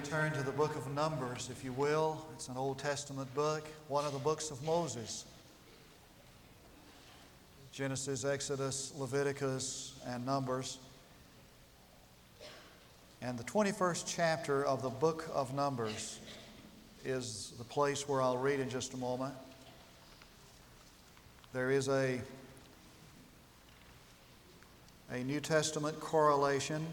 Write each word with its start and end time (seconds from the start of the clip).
turn 0.00 0.32
to 0.32 0.42
the 0.42 0.52
book 0.52 0.74
of 0.76 0.92
Numbers, 0.94 1.50
if 1.50 1.62
you 1.62 1.72
will. 1.72 2.24
It's 2.34 2.48
an 2.48 2.56
Old 2.56 2.78
Testament 2.78 3.32
book, 3.34 3.66
one 3.88 4.06
of 4.06 4.12
the 4.12 4.18
books 4.18 4.50
of 4.50 4.62
Moses. 4.64 5.26
Genesis, 7.70 8.24
Exodus, 8.24 8.92
Leviticus, 8.96 9.92
and 10.06 10.24
Numbers. 10.24 10.78
And 13.20 13.38
the 13.38 13.44
21st 13.44 14.04
chapter 14.06 14.64
of 14.64 14.82
the 14.82 14.88
book 14.88 15.28
of 15.34 15.52
Numbers 15.54 16.18
is 17.04 17.52
the 17.58 17.64
place 17.64 18.08
where 18.08 18.22
I'll 18.22 18.38
read 18.38 18.58
in 18.58 18.70
just 18.70 18.94
a 18.94 18.96
moment. 18.96 19.34
There 21.52 21.70
is 21.70 21.88
a, 21.88 22.20
a 25.12 25.18
New 25.24 25.40
Testament 25.40 26.00
correlation 26.00 26.86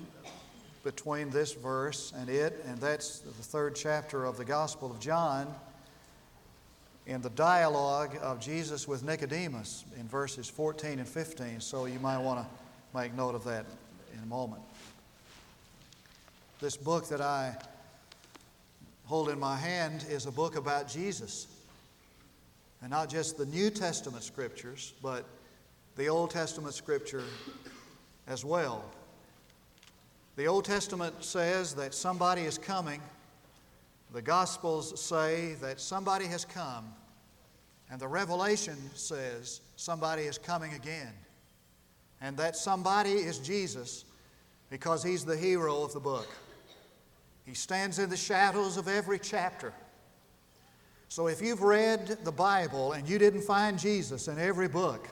between 0.88 1.29
this 1.29 1.51
verse 1.51 2.13
and 2.15 2.29
it, 2.29 2.63
and 2.65 2.77
that's 2.77 3.19
the 3.19 3.31
third 3.31 3.75
chapter 3.75 4.23
of 4.23 4.37
the 4.37 4.45
Gospel 4.45 4.89
of 4.89 5.01
John 5.01 5.54
in 7.05 7.21
the 7.21 7.29
dialogue 7.32 8.18
of 8.21 8.39
Jesus 8.39 8.87
with 8.87 9.04
Nicodemus 9.04 9.83
in 10.00 10.07
verses 10.07 10.47
14 10.47 11.00
and 11.00 11.07
15. 11.07 11.59
So 11.59 11.87
you 11.87 12.00
might 12.00 12.19
want 12.19 12.39
to 12.39 12.97
make 12.97 13.14
note 13.14 13.36
of 13.36 13.43
that 13.43 13.65
in 14.14 14.23
a 14.23 14.25
moment. 14.28 14.61
This 16.61 16.78
book 16.78 17.09
that 17.09 17.19
I 17.19 17.54
hold 19.04 19.28
in 19.28 19.37
my 19.37 19.57
hand 19.57 20.06
is 20.09 20.25
a 20.25 20.31
book 20.31 20.56
about 20.56 20.87
Jesus. 20.87 21.47
And 22.81 22.92
not 22.92 23.09
just 23.09 23.37
the 23.37 23.45
New 23.45 23.71
Testament 23.71 24.23
scriptures, 24.23 24.93
but 25.04 25.25
the 25.97 26.07
Old 26.07 26.31
Testament 26.31 26.75
scripture 26.75 27.25
as 28.25 28.45
well. 28.45 28.86
The 30.37 30.46
Old 30.46 30.65
Testament 30.65 31.23
says 31.23 31.73
that 31.73 31.96
somebody 31.96 32.44
is 32.44 32.59
coming. 32.59 33.02
The 34.14 34.22
Gospels 34.22 35.02
say 35.02 35.55
that 35.61 35.81
somebody 35.81 36.25
has 36.25 36.45
come. 36.45 36.94
And 37.89 38.00
the 38.00 38.08
Revelation 38.08 38.78
says 38.94 39.62
somebody 39.78 40.23
is 40.23 40.38
coming 40.38 40.75
again. 40.75 41.12
And 42.22 42.38
that 42.38 42.56
somebody 42.56 43.14
is 43.14 43.39
Jesus 43.39 44.06
because 44.70 45.02
he's 45.02 45.25
the 45.25 45.36
hero 45.36 45.81
of 45.81 45.94
the 45.94 46.00
book. 46.00 46.28
He 47.44 47.56
stands 47.56 47.97
in 47.97 48.12
the 48.12 48.17
shadows 48.17 48.78
of 48.78 48.88
every 48.88 49.17
chapter. 49.17 49.73
So 51.09 51.28
if 51.28 51.42
you've 51.42 51.64
read 51.64 52.19
the 52.23 52.31
Bible 52.31 52.92
and 52.92 53.09
you 53.09 53.17
didn't 53.17 53.42
find 53.42 53.80
Jesus 53.80 54.28
in 54.28 54.38
every 54.38 54.67
book, 54.67 55.09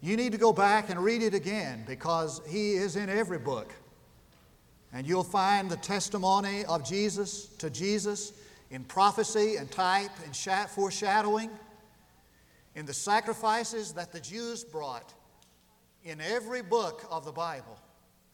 you 0.00 0.16
need 0.16 0.32
to 0.32 0.38
go 0.38 0.52
back 0.52 0.90
and 0.90 0.98
read 0.98 1.22
it 1.22 1.34
again 1.34 1.84
because 1.86 2.40
he 2.48 2.72
is 2.74 2.96
in 2.96 3.08
every 3.08 3.38
book. 3.38 3.72
And 4.96 5.06
you'll 5.06 5.24
find 5.24 5.70
the 5.70 5.76
testimony 5.76 6.64
of 6.64 6.82
Jesus 6.82 7.48
to 7.58 7.68
Jesus 7.68 8.32
in 8.70 8.82
prophecy 8.82 9.56
and 9.56 9.70
type 9.70 10.10
and 10.24 10.70
foreshadowing, 10.70 11.50
in 12.74 12.86
the 12.86 12.94
sacrifices 12.94 13.92
that 13.92 14.10
the 14.10 14.20
Jews 14.20 14.64
brought 14.64 15.12
in 16.02 16.18
every 16.22 16.62
book 16.62 17.06
of 17.10 17.26
the 17.26 17.30
Bible. 17.30 17.78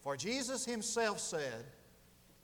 For 0.04 0.16
Jesus 0.16 0.64
himself 0.64 1.18
said, 1.18 1.64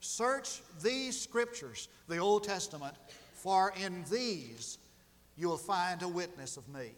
Search 0.01 0.63
these 0.83 1.17
scriptures, 1.17 1.87
the 2.09 2.17
Old 2.17 2.43
Testament, 2.43 2.95
for 3.35 3.73
in 3.81 4.03
these 4.11 4.79
you 5.37 5.47
will 5.47 5.55
find 5.55 6.01
a 6.01 6.09
witness 6.09 6.57
of 6.57 6.67
me. 6.67 6.91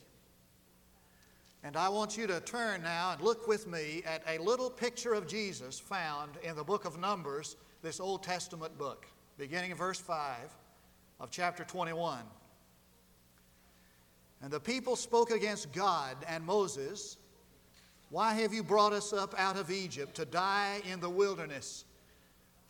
And 1.64 1.78
I 1.78 1.90
want 1.90 2.18
you 2.18 2.26
to 2.26 2.40
turn 2.40 2.82
now 2.82 3.12
and 3.12 3.22
look 3.22 3.48
with 3.48 3.68
me 3.68 4.02
at 4.06 4.24
a 4.28 4.42
little 4.42 4.70
picture 4.70 5.14
of 5.14 5.28
Jesus 5.28 5.80
found 5.80 6.32
in 6.44 6.56
the 6.56 6.64
book 6.64 6.86
of 6.86 7.00
Numbers, 7.00 7.56
this 7.84 8.00
Old 8.00 8.24
Testament 8.24 8.76
book, 8.80 9.06
beginning 9.38 9.70
in 9.70 9.78
verse 9.78 10.00
5 10.00 10.38
of 11.20 11.30
chapter 11.30 11.64
21. 11.64 12.20
And 14.42 14.52
the 14.52 14.60
people 14.60 14.96
spoke 14.96 15.30
against 15.30 15.72
God 15.72 16.18
and 16.28 16.44
Moses, 16.44 17.18
Why 18.10 18.34
have 18.34 18.54
you 18.56 18.64
brought 18.64 18.92
us 18.92 19.14
up 19.14 19.36
out 19.38 19.56
of 19.56 19.70
Egypt 19.70 20.16
to 20.16 20.26
die 20.26 20.82
in 20.92 21.00
the 21.00 21.10
wilderness? 21.10 21.86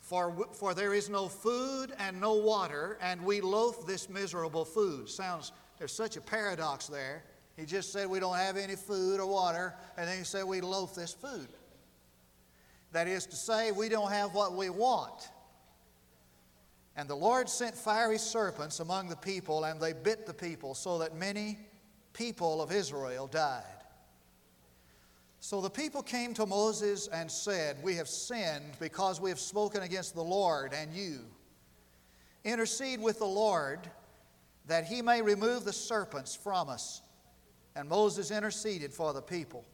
For, 0.00 0.48
for 0.52 0.74
there 0.74 0.92
is 0.92 1.08
no 1.08 1.28
food 1.28 1.94
and 1.98 2.20
no 2.20 2.34
water, 2.34 2.98
and 3.00 3.24
we 3.24 3.40
loaf 3.40 3.86
this 3.86 4.10
miserable 4.10 4.66
food. 4.66 5.08
Sounds, 5.08 5.52
there's 5.78 5.92
such 5.92 6.18
a 6.18 6.20
paradox 6.20 6.88
there. 6.88 7.22
He 7.56 7.66
just 7.66 7.92
said 7.92 8.08
we 8.08 8.20
don't 8.20 8.36
have 8.36 8.56
any 8.56 8.76
food 8.76 9.20
or 9.20 9.26
water, 9.26 9.74
and 9.96 10.08
then 10.08 10.18
he 10.18 10.24
said 10.24 10.44
we 10.44 10.60
loaf 10.60 10.94
this 10.94 11.12
food. 11.12 11.48
That 12.92 13.08
is 13.08 13.26
to 13.26 13.36
say, 13.36 13.72
we 13.72 13.88
don't 13.88 14.12
have 14.12 14.34
what 14.34 14.54
we 14.54 14.68
want. 14.68 15.30
And 16.94 17.08
the 17.08 17.14
Lord 17.14 17.48
sent 17.48 17.74
fiery 17.74 18.18
serpents 18.18 18.80
among 18.80 19.08
the 19.08 19.16
people, 19.16 19.64
and 19.64 19.80
they 19.80 19.94
bit 19.94 20.26
the 20.26 20.34
people, 20.34 20.74
so 20.74 20.98
that 20.98 21.16
many 21.16 21.58
people 22.12 22.60
of 22.60 22.70
Israel 22.70 23.26
died. 23.26 23.64
So 25.40 25.60
the 25.60 25.70
people 25.70 26.02
came 26.02 26.34
to 26.34 26.46
Moses 26.46 27.08
and 27.08 27.30
said, 27.30 27.78
We 27.82 27.96
have 27.96 28.08
sinned 28.08 28.76
because 28.78 29.20
we 29.20 29.30
have 29.30 29.40
spoken 29.40 29.82
against 29.82 30.14
the 30.14 30.22
Lord 30.22 30.72
and 30.72 30.92
you. 30.92 31.20
Intercede 32.44 33.00
with 33.00 33.18
the 33.18 33.24
Lord 33.24 33.80
that 34.66 34.84
he 34.84 35.02
may 35.02 35.22
remove 35.22 35.64
the 35.64 35.72
serpents 35.72 36.34
from 36.34 36.68
us. 36.68 37.02
And 37.74 37.88
Moses 37.88 38.30
interceded 38.30 38.92
for 38.92 39.12
the 39.12 39.22
people. 39.22 39.64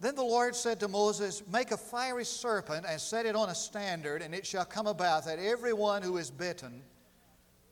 Then 0.00 0.14
the 0.14 0.22
Lord 0.22 0.54
said 0.54 0.78
to 0.80 0.88
Moses, 0.88 1.42
Make 1.50 1.70
a 1.70 1.76
fiery 1.76 2.24
serpent 2.24 2.84
and 2.88 3.00
set 3.00 3.26
it 3.26 3.34
on 3.34 3.48
a 3.48 3.54
standard, 3.54 4.22
and 4.22 4.34
it 4.34 4.46
shall 4.46 4.64
come 4.64 4.86
about 4.86 5.24
that 5.24 5.38
everyone 5.38 6.02
who 6.02 6.18
is 6.18 6.30
bitten, 6.30 6.82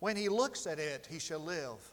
when 0.00 0.16
he 0.16 0.28
looks 0.28 0.66
at 0.66 0.78
it, 0.78 1.06
he 1.10 1.18
shall 1.18 1.40
live. 1.40 1.92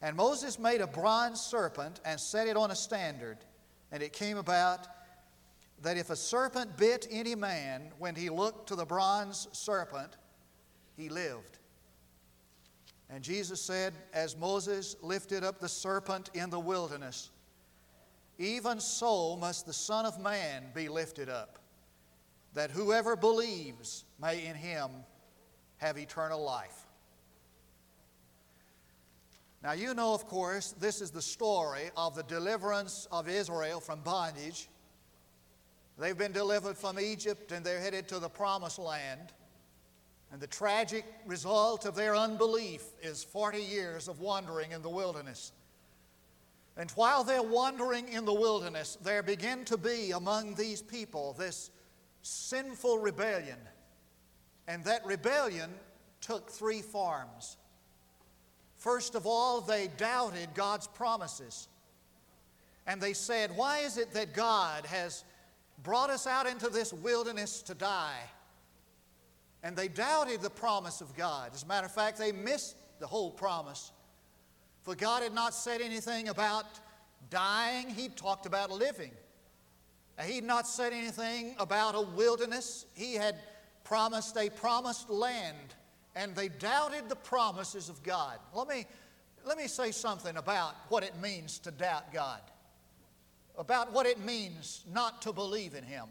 And 0.00 0.16
Moses 0.16 0.58
made 0.58 0.80
a 0.80 0.86
bronze 0.86 1.40
serpent 1.40 2.00
and 2.04 2.18
set 2.18 2.48
it 2.48 2.56
on 2.56 2.70
a 2.70 2.74
standard. 2.74 3.38
And 3.92 4.02
it 4.02 4.12
came 4.12 4.36
about 4.36 4.88
that 5.82 5.96
if 5.96 6.10
a 6.10 6.16
serpent 6.16 6.76
bit 6.76 7.06
any 7.10 7.34
man, 7.34 7.92
when 7.98 8.14
he 8.14 8.30
looked 8.30 8.68
to 8.68 8.76
the 8.76 8.84
bronze 8.84 9.48
serpent, 9.52 10.16
he 10.96 11.08
lived. 11.08 11.58
And 13.10 13.22
Jesus 13.22 13.60
said, 13.60 13.94
As 14.12 14.36
Moses 14.36 14.96
lifted 15.02 15.44
up 15.44 15.58
the 15.58 15.68
serpent 15.68 16.30
in 16.34 16.50
the 16.50 16.60
wilderness, 16.60 17.30
even 18.38 18.80
so 18.80 19.36
must 19.36 19.66
the 19.66 19.72
Son 19.72 20.06
of 20.06 20.20
Man 20.20 20.64
be 20.74 20.88
lifted 20.88 21.28
up, 21.28 21.58
that 22.54 22.70
whoever 22.70 23.16
believes 23.16 24.04
may 24.20 24.46
in 24.46 24.56
him 24.56 24.90
have 25.76 25.98
eternal 25.98 26.42
life. 26.42 26.86
Now, 29.62 29.72
you 29.72 29.94
know, 29.94 30.12
of 30.12 30.26
course, 30.26 30.74
this 30.80 31.00
is 31.00 31.10
the 31.10 31.22
story 31.22 31.90
of 31.96 32.16
the 32.16 32.24
deliverance 32.24 33.06
of 33.12 33.28
Israel 33.28 33.80
from 33.80 34.00
bondage. 34.00 34.68
They've 35.98 36.18
been 36.18 36.32
delivered 36.32 36.76
from 36.76 36.98
Egypt 36.98 37.52
and 37.52 37.64
they're 37.64 37.78
headed 37.80 38.08
to 38.08 38.18
the 38.18 38.28
promised 38.28 38.80
land. 38.80 39.32
And 40.32 40.40
the 40.40 40.46
tragic 40.46 41.04
result 41.26 41.84
of 41.84 41.94
their 41.94 42.16
unbelief 42.16 42.82
is 43.02 43.22
40 43.22 43.58
years 43.58 44.08
of 44.08 44.20
wandering 44.20 44.72
in 44.72 44.80
the 44.80 44.88
wilderness. 44.88 45.52
And 46.78 46.90
while 46.92 47.22
they're 47.22 47.42
wandering 47.42 48.08
in 48.08 48.24
the 48.24 48.32
wilderness, 48.32 48.96
there 49.02 49.22
begin 49.22 49.66
to 49.66 49.76
be 49.76 50.12
among 50.12 50.54
these 50.54 50.80
people 50.80 51.34
this 51.38 51.70
sinful 52.22 52.98
rebellion. 52.98 53.58
And 54.66 54.82
that 54.84 55.04
rebellion 55.04 55.70
took 56.22 56.50
three 56.50 56.80
forms. 56.80 57.58
First 58.78 59.14
of 59.14 59.26
all, 59.26 59.60
they 59.60 59.88
doubted 59.98 60.54
God's 60.54 60.86
promises. 60.86 61.68
And 62.86 63.02
they 63.02 63.12
said, 63.12 63.54
Why 63.54 63.80
is 63.80 63.98
it 63.98 64.14
that 64.14 64.32
God 64.32 64.86
has 64.86 65.24
brought 65.82 66.08
us 66.08 66.26
out 66.26 66.46
into 66.46 66.70
this 66.70 66.90
wilderness 66.92 67.60
to 67.62 67.74
die? 67.74 68.22
And 69.62 69.76
they 69.76 69.88
doubted 69.88 70.40
the 70.40 70.50
promise 70.50 71.00
of 71.00 71.16
God. 71.16 71.52
As 71.54 71.62
a 71.62 71.66
matter 71.66 71.86
of 71.86 71.92
fact, 71.92 72.18
they 72.18 72.32
missed 72.32 72.76
the 72.98 73.06
whole 73.06 73.30
promise. 73.30 73.92
For 74.82 74.94
God 74.94 75.22
had 75.22 75.32
not 75.32 75.54
said 75.54 75.80
anything 75.80 76.28
about 76.28 76.64
dying, 77.30 77.88
He 77.88 78.08
talked 78.08 78.46
about 78.46 78.70
living. 78.70 79.12
He 80.24 80.36
had 80.36 80.44
not 80.44 80.66
said 80.66 80.92
anything 80.92 81.54
about 81.58 81.94
a 81.94 82.00
wilderness, 82.00 82.86
He 82.94 83.14
had 83.14 83.36
promised 83.84 84.36
a 84.36 84.50
promised 84.50 85.10
land. 85.10 85.74
And 86.14 86.36
they 86.36 86.48
doubted 86.48 87.08
the 87.08 87.16
promises 87.16 87.88
of 87.88 88.02
God. 88.02 88.38
Let 88.52 88.68
me, 88.68 88.84
let 89.46 89.56
me 89.56 89.66
say 89.66 89.92
something 89.92 90.36
about 90.36 90.74
what 90.88 91.02
it 91.02 91.18
means 91.22 91.58
to 91.60 91.70
doubt 91.70 92.12
God, 92.12 92.40
about 93.56 93.92
what 93.92 94.04
it 94.04 94.20
means 94.20 94.84
not 94.92 95.22
to 95.22 95.32
believe 95.32 95.74
in 95.74 95.84
Him. 95.84 96.06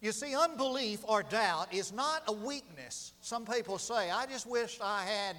You 0.00 0.12
see, 0.12 0.34
unbelief 0.34 1.00
or 1.06 1.22
doubt 1.22 1.74
is 1.74 1.92
not 1.92 2.22
a 2.26 2.32
weakness. 2.32 3.12
Some 3.20 3.44
people 3.44 3.76
say, 3.78 4.10
I 4.10 4.24
just 4.26 4.46
wish 4.46 4.78
I 4.82 5.04
had 5.04 5.36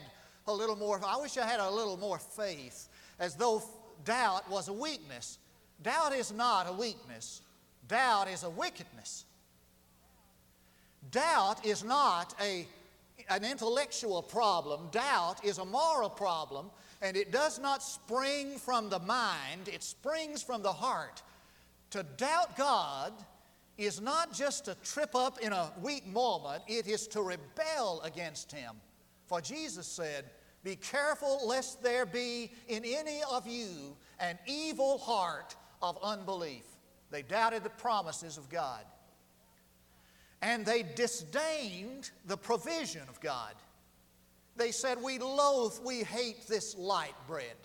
a 0.47 0.53
little 0.53 0.75
more, 0.75 0.99
I 1.03 1.17
wish 1.17 1.37
I 1.37 1.45
had 1.45 1.59
a 1.59 1.69
little 1.69 1.97
more 1.97 2.19
faith, 2.19 2.87
as 3.19 3.35
though 3.35 3.63
doubt 4.05 4.49
was 4.49 4.67
a 4.67 4.73
weakness. 4.73 5.39
Doubt 5.81 6.13
is 6.13 6.31
not 6.31 6.69
a 6.69 6.73
weakness, 6.73 7.41
doubt 7.87 8.27
is 8.27 8.43
a 8.43 8.49
wickedness. 8.49 9.25
doubt 11.09 11.65
is 11.65 11.83
not 11.83 12.35
a, 12.39 12.67
an 13.29 13.43
intellectual 13.43 14.21
problem, 14.21 14.89
doubt 14.91 15.43
is 15.43 15.57
a 15.57 15.65
moral 15.65 16.09
problem, 16.09 16.69
and 17.01 17.17
it 17.17 17.31
does 17.31 17.57
not 17.59 17.81
spring 17.81 18.59
from 18.59 18.89
the 18.89 18.99
mind, 18.99 19.67
it 19.67 19.81
springs 19.81 20.43
from 20.43 20.61
the 20.61 20.71
heart. 20.71 21.23
To 21.91 22.03
doubt 22.03 22.55
God 22.55 23.11
is 23.85 24.01
not 24.01 24.33
just 24.33 24.65
to 24.65 24.75
trip 24.83 25.15
up 25.15 25.39
in 25.39 25.53
a 25.53 25.71
weak 25.81 26.05
moment, 26.07 26.63
it 26.67 26.87
is 26.87 27.07
to 27.07 27.21
rebel 27.21 28.01
against 28.03 28.51
Him. 28.51 28.75
For 29.27 29.41
Jesus 29.41 29.87
said, 29.87 30.25
Be 30.63 30.75
careful 30.75 31.47
lest 31.47 31.81
there 31.81 32.05
be 32.05 32.51
in 32.67 32.83
any 32.85 33.21
of 33.29 33.47
you 33.47 33.95
an 34.19 34.37
evil 34.45 34.97
heart 34.97 35.55
of 35.81 35.97
unbelief. 36.03 36.63
They 37.11 37.21
doubted 37.21 37.63
the 37.63 37.69
promises 37.69 38.37
of 38.37 38.49
God. 38.49 38.83
And 40.41 40.65
they 40.65 40.83
disdained 40.83 42.11
the 42.25 42.37
provision 42.37 43.03
of 43.09 43.19
God. 43.19 43.53
They 44.55 44.71
said, 44.71 45.01
We 45.01 45.19
loathe, 45.19 45.79
we 45.83 46.03
hate 46.03 46.47
this 46.47 46.77
light 46.77 47.15
bread. 47.27 47.55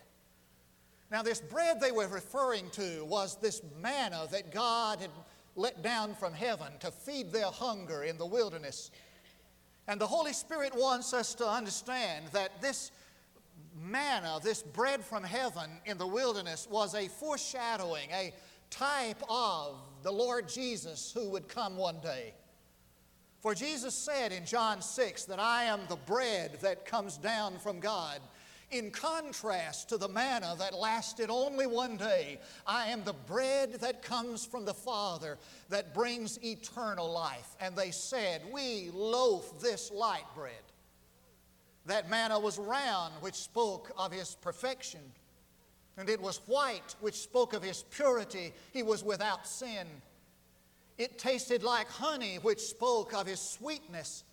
Now, 1.10 1.22
this 1.22 1.40
bread 1.40 1.80
they 1.80 1.92
were 1.92 2.08
referring 2.08 2.68
to 2.70 3.04
was 3.04 3.36
this 3.36 3.62
manna 3.80 4.26
that 4.32 4.52
God 4.52 5.00
had 5.00 5.10
let 5.56 5.82
down 5.82 6.14
from 6.14 6.32
heaven 6.32 6.72
to 6.80 6.90
feed 6.90 7.32
their 7.32 7.46
hunger 7.46 8.04
in 8.04 8.18
the 8.18 8.26
wilderness. 8.26 8.90
And 9.88 10.00
the 10.00 10.06
Holy 10.06 10.32
Spirit 10.32 10.74
wants 10.76 11.12
us 11.14 11.34
to 11.36 11.48
understand 11.48 12.26
that 12.32 12.60
this 12.60 12.90
manna, 13.74 14.38
this 14.42 14.62
bread 14.62 15.04
from 15.04 15.24
heaven 15.24 15.70
in 15.84 15.98
the 15.98 16.06
wilderness, 16.06 16.68
was 16.70 16.94
a 16.94 17.08
foreshadowing, 17.08 18.10
a 18.12 18.32
type 18.70 19.22
of 19.28 19.76
the 20.02 20.12
Lord 20.12 20.48
Jesus 20.48 21.12
who 21.12 21.30
would 21.30 21.48
come 21.48 21.76
one 21.76 22.00
day. 22.00 22.34
For 23.40 23.54
Jesus 23.54 23.94
said 23.94 24.32
in 24.32 24.44
John 24.44 24.82
6 24.82 25.24
that 25.26 25.38
I 25.38 25.64
am 25.64 25.80
the 25.88 25.96
bread 25.96 26.58
that 26.62 26.84
comes 26.84 27.16
down 27.16 27.58
from 27.58 27.80
God. 27.80 28.20
In 28.72 28.90
contrast 28.90 29.90
to 29.90 29.96
the 29.96 30.08
manna 30.08 30.56
that 30.58 30.74
lasted 30.74 31.30
only 31.30 31.68
one 31.68 31.96
day, 31.96 32.40
I 32.66 32.88
am 32.88 33.04
the 33.04 33.12
bread 33.12 33.74
that 33.74 34.02
comes 34.02 34.44
from 34.44 34.64
the 34.64 34.74
Father 34.74 35.38
that 35.68 35.94
brings 35.94 36.42
eternal 36.44 37.10
life. 37.10 37.54
And 37.60 37.76
they 37.76 37.92
said, 37.92 38.42
We 38.52 38.90
loaf 38.92 39.60
this 39.60 39.92
light 39.92 40.26
bread. 40.34 40.54
That 41.86 42.10
manna 42.10 42.40
was 42.40 42.58
round, 42.58 43.14
which 43.20 43.36
spoke 43.36 43.92
of 43.96 44.10
his 44.10 44.34
perfection, 44.40 45.00
and 45.96 46.10
it 46.10 46.20
was 46.20 46.38
white, 46.46 46.96
which 47.00 47.14
spoke 47.14 47.52
of 47.52 47.62
his 47.62 47.84
purity. 47.90 48.52
He 48.72 48.82
was 48.82 49.04
without 49.04 49.46
sin. 49.46 49.86
It 50.98 51.18
tasted 51.18 51.62
like 51.62 51.88
honey, 51.88 52.40
which 52.42 52.60
spoke 52.60 53.14
of 53.14 53.28
his 53.28 53.38
sweetness. 53.38 54.24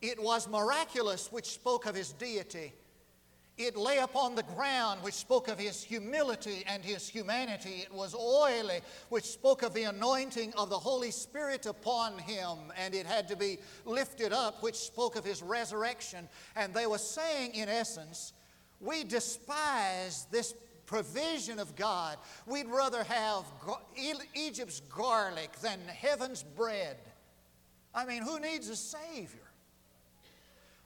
It 0.00 0.22
was 0.22 0.48
miraculous, 0.48 1.30
which 1.30 1.52
spoke 1.52 1.84
of 1.84 1.94
his 1.94 2.12
deity. 2.12 2.72
It 3.56 3.76
lay 3.76 3.98
upon 3.98 4.34
the 4.34 4.42
ground, 4.42 5.00
which 5.04 5.14
spoke 5.14 5.46
of 5.46 5.60
his 5.60 5.80
humility 5.80 6.64
and 6.66 6.84
his 6.84 7.08
humanity. 7.08 7.84
It 7.84 7.92
was 7.92 8.12
oily, 8.12 8.80
which 9.10 9.24
spoke 9.24 9.62
of 9.62 9.72
the 9.74 9.84
anointing 9.84 10.52
of 10.56 10.70
the 10.70 10.78
Holy 10.78 11.12
Spirit 11.12 11.66
upon 11.66 12.18
him. 12.18 12.58
And 12.76 12.94
it 12.96 13.06
had 13.06 13.28
to 13.28 13.36
be 13.36 13.58
lifted 13.84 14.32
up, 14.32 14.60
which 14.60 14.74
spoke 14.74 15.14
of 15.14 15.24
his 15.24 15.40
resurrection. 15.40 16.28
And 16.56 16.74
they 16.74 16.88
were 16.88 16.98
saying, 16.98 17.54
in 17.54 17.68
essence, 17.68 18.32
we 18.80 19.04
despise 19.04 20.26
this 20.32 20.52
provision 20.86 21.60
of 21.60 21.76
God. 21.76 22.18
We'd 22.46 22.66
rather 22.66 23.04
have 23.04 23.44
Egypt's 24.34 24.80
garlic 24.80 25.52
than 25.60 25.78
heaven's 25.86 26.42
bread. 26.42 26.96
I 27.94 28.04
mean, 28.04 28.22
who 28.22 28.40
needs 28.40 28.68
a 28.68 28.74
Savior? 28.74 29.43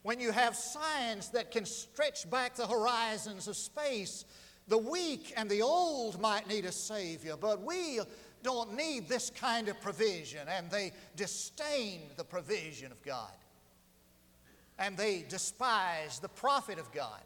When 0.03 0.21
you 0.21 0.31
have 0.33 0.55
science 0.55 1.29
that 1.29 1.51
can 1.51 1.65
stretch 1.65 2.29
back 2.31 2.55
the 2.55 2.67
horizons 2.67 3.49
of 3.49 3.57
space, 3.57 4.25
the 4.69 4.79
weak 4.79 5.33
and 5.37 5.51
the 5.51 5.63
old 5.63 6.21
might 6.21 6.49
need 6.49 6.65
a 6.65 6.73
Savior, 6.73 7.37
but 7.37 7.63
we 7.63 8.01
don't 8.43 8.75
need 8.77 9.09
this 9.09 9.31
kind 9.31 9.69
of 9.69 9.81
provision. 9.81 10.47
And 10.49 10.71
they 10.71 10.93
disdain 11.17 12.03
the 12.17 12.25
provision 12.25 12.93
of 12.93 13.03
God. 13.03 13.33
And 14.79 14.97
they 14.97 15.25
despise 15.29 16.21
the 16.21 16.29
prophet 16.29 16.79
of 16.79 16.93
God 16.93 17.21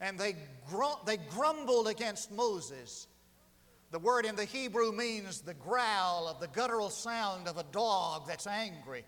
and 0.00 0.18
they, 0.18 0.36
grum- 0.68 0.98
they 1.06 1.16
grumbled 1.16 1.88
against 1.88 2.30
Moses. 2.32 3.06
The 3.90 3.98
word 3.98 4.26
in 4.26 4.36
the 4.36 4.44
Hebrew 4.44 4.92
means 4.92 5.40
the 5.40 5.54
growl 5.54 6.28
of 6.28 6.40
the 6.40 6.48
guttural 6.48 6.90
sound 6.90 7.48
of 7.48 7.56
a 7.56 7.64
dog 7.64 8.26
that's 8.26 8.46
angry. 8.46 9.04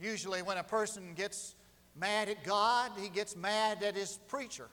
Usually, 0.00 0.42
when 0.42 0.56
a 0.56 0.64
person 0.64 1.14
gets 1.14 1.54
mad 1.96 2.28
at 2.28 2.44
God, 2.44 2.90
he 2.98 3.08
gets 3.08 3.36
mad 3.36 3.82
at 3.82 3.94
his 3.94 4.18
preacher. 4.28 4.68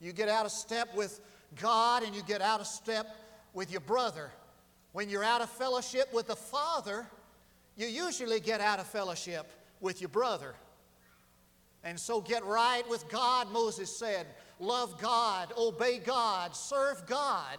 You 0.00 0.12
get 0.12 0.28
out 0.28 0.46
of 0.46 0.52
step 0.52 0.94
with 0.94 1.20
God 1.60 2.02
and 2.02 2.14
you 2.14 2.22
get 2.22 2.42
out 2.42 2.60
of 2.60 2.66
step 2.66 3.06
with 3.54 3.70
your 3.70 3.80
brother. 3.80 4.30
When 4.92 5.08
you're 5.08 5.24
out 5.24 5.40
of 5.40 5.48
fellowship 5.48 6.12
with 6.12 6.26
the 6.26 6.36
Father, 6.36 7.06
you 7.76 7.86
usually 7.86 8.40
get 8.40 8.60
out 8.60 8.78
of 8.78 8.86
fellowship 8.86 9.50
with 9.80 10.00
your 10.00 10.08
brother. 10.08 10.54
And 11.84 11.98
so 11.98 12.20
get 12.20 12.44
right 12.44 12.88
with 12.88 13.08
God, 13.08 13.50
Moses 13.50 13.94
said. 13.94 14.26
Love 14.60 15.00
God, 15.00 15.52
obey 15.58 15.98
God, 15.98 16.54
serve 16.54 17.04
God, 17.06 17.58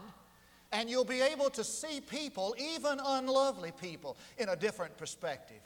and 0.72 0.90
you'll 0.90 1.04
be 1.04 1.20
able 1.20 1.50
to 1.50 1.64
see 1.64 2.00
people, 2.00 2.56
even 2.58 3.00
unlovely 3.04 3.74
people, 3.82 4.16
in 4.38 4.48
a 4.48 4.56
different 4.56 4.96
perspective. 4.98 5.60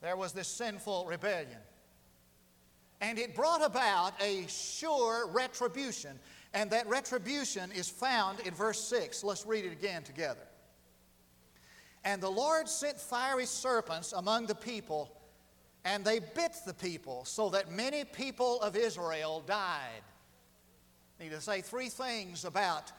There 0.00 0.16
was 0.16 0.32
this 0.32 0.48
sinful 0.48 1.06
rebellion. 1.06 1.58
And 3.00 3.18
it 3.18 3.34
brought 3.34 3.64
about 3.64 4.12
a 4.20 4.46
sure 4.48 5.28
retribution. 5.28 6.18
And 6.54 6.70
that 6.70 6.88
retribution 6.88 7.70
is 7.72 7.88
found 7.88 8.40
in 8.40 8.54
verse 8.54 8.80
6. 8.80 9.22
Let's 9.22 9.46
read 9.46 9.64
it 9.64 9.72
again 9.72 10.02
together. 10.02 10.46
And 12.04 12.22
the 12.22 12.30
Lord 12.30 12.68
sent 12.68 12.98
fiery 12.98 13.46
serpents 13.46 14.12
among 14.12 14.46
the 14.46 14.54
people 14.54 15.10
and 15.84 16.04
they 16.04 16.18
bit 16.18 16.54
the 16.66 16.74
people 16.74 17.24
so 17.24 17.48
that 17.50 17.70
many 17.70 18.04
people 18.04 18.60
of 18.60 18.76
Israel 18.76 19.42
died. 19.46 20.02
I 21.18 21.22
need 21.22 21.30
to 21.30 21.40
say 21.40 21.62
three 21.62 21.88
things 21.88 22.44
about 22.44 22.92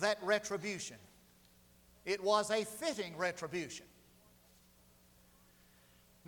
that 0.00 0.18
retribution. 0.22 0.98
It 2.04 2.22
was 2.22 2.50
a 2.50 2.64
fitting 2.64 3.16
retribution. 3.16 3.86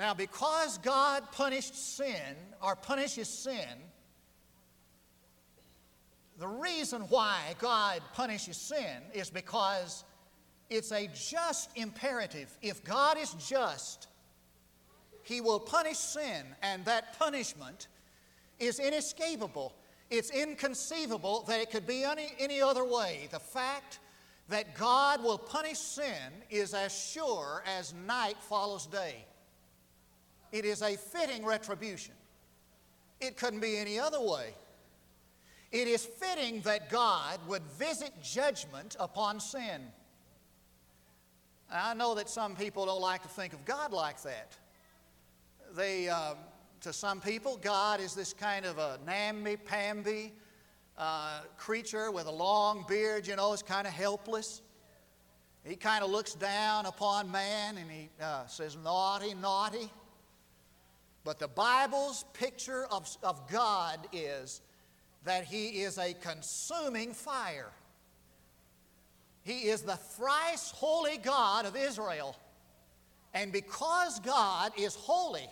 Now, 0.01 0.15
because 0.15 0.79
God 0.79 1.31
punished 1.31 1.75
sin 1.75 2.35
or 2.63 2.75
punishes 2.75 3.29
sin, 3.29 3.69
the 6.39 6.49
reason 6.49 7.03
why 7.11 7.55
God 7.59 8.01
punishes 8.15 8.57
sin 8.57 9.03
is 9.13 9.29
because 9.29 10.05
it's 10.71 10.91
a 10.91 11.07
just 11.09 11.69
imperative. 11.77 12.51
If 12.63 12.83
God 12.83 13.19
is 13.19 13.35
just, 13.47 14.09
he 15.23 15.43
will 15.43 15.61
punish 15.61 15.99
sin, 15.99 16.47
and 16.63 16.83
that 16.87 17.19
punishment 17.19 17.89
is 18.59 18.79
inescapable. 18.79 19.75
It's 20.09 20.31
inconceivable 20.31 21.45
that 21.47 21.61
it 21.61 21.71
could 21.71 21.87
be 21.87 22.05
any, 22.05 22.33
any 22.39 22.63
other 22.63 22.87
way. 22.87 23.29
The 23.31 23.39
fact 23.39 23.99
that 24.49 24.75
God 24.75 25.23
will 25.23 25.37
punish 25.37 25.77
sin 25.77 26.33
is 26.49 26.73
as 26.73 26.99
sure 26.99 27.63
as 27.67 27.93
night 28.07 28.39
follows 28.41 28.87
day. 28.87 29.27
It 30.53 30.65
is 30.65 30.83
a 30.83 30.97
fitting 30.97 31.45
retribution. 31.45 32.15
It 33.21 33.37
couldn't 33.37 33.61
be 33.61 33.77
any 33.77 33.99
other 33.99 34.21
way. 34.21 34.55
It 35.73 35.87
is 35.87 36.05
fitting 36.05 36.63
that 36.63 36.91
God 36.91 37.39
would 37.47 37.63
visit 37.79 38.11
judgment 38.23 38.97
upon 38.99 39.39
sin. 39.39 39.83
I 41.73 41.95
know 41.95 42.15
that 42.17 42.29
some 42.29 42.57
people 42.57 42.87
don't 42.87 43.01
like 43.01 43.23
to 43.23 43.29
think 43.29 43.53
of 43.53 43.65
God 43.65 43.93
like 43.93 44.21
that 44.23 44.57
they, 45.75 46.09
uh, 46.09 46.35
to 46.83 46.93
some 46.93 47.21
people, 47.21 47.59
God 47.61 48.01
is 48.01 48.15
this 48.15 48.33
kind 48.33 48.65
of 48.65 48.79
a 48.79 48.99
namby-pamby 49.07 50.33
uh, 50.99 51.41
creature 51.57 52.11
with 52.11 52.27
a 52.27 52.31
long 52.33 52.85
beard, 52.89 53.27
you 53.27 53.37
know, 53.37 53.53
is 53.53 53.63
kind 53.63 53.87
of 53.87 53.93
helpless. 53.93 54.63
He 55.65 55.77
kind 55.77 56.03
of 56.03 56.11
looks 56.11 56.35
down 56.35 56.87
upon 56.87 57.31
man 57.31 57.77
and 57.77 57.91
he 57.91 58.09
uh, 58.21 58.47
says, 58.47 58.77
naughty, 58.83 59.35
naughty. 59.35 59.91
But 61.25 61.39
the 61.39 61.49
Bible's 61.49 62.25
picture 62.33 62.87
of, 62.91 63.09
of 63.23 63.49
God 63.51 64.01
is 64.13 64.61
that 65.25 65.45
He 65.45 65.83
is 65.83 65.99
a 65.99 66.15
consuming 66.15 67.13
fire. 67.13 67.71
He 69.43 69.69
is 69.69 69.83
the 69.83 69.97
thrice 69.97 70.71
holy 70.71 71.19
God 71.19 71.67
of 71.67 71.77
Israel. 71.77 72.37
And 73.33 73.53
because 73.53 74.19
God 74.21 74.73
is 74.77 74.95
holy, 74.95 75.49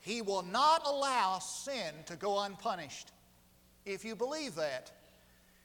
he 0.00 0.22
will 0.22 0.42
not 0.42 0.86
allow 0.86 1.38
sin 1.38 1.94
to 2.06 2.16
go 2.16 2.40
unpunished. 2.40 3.12
If 3.84 4.04
you 4.04 4.14
believe 4.14 4.54
that, 4.56 4.90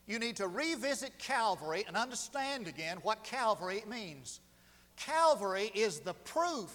you 0.07 0.19
need 0.19 0.37
to 0.37 0.47
revisit 0.47 1.17
Calvary 1.17 1.83
and 1.87 1.97
understand 1.97 2.67
again 2.67 2.97
what 3.01 3.23
Calvary 3.23 3.83
means. 3.87 4.39
Calvary 4.97 5.71
is 5.73 5.99
the 5.99 6.13
proof 6.13 6.71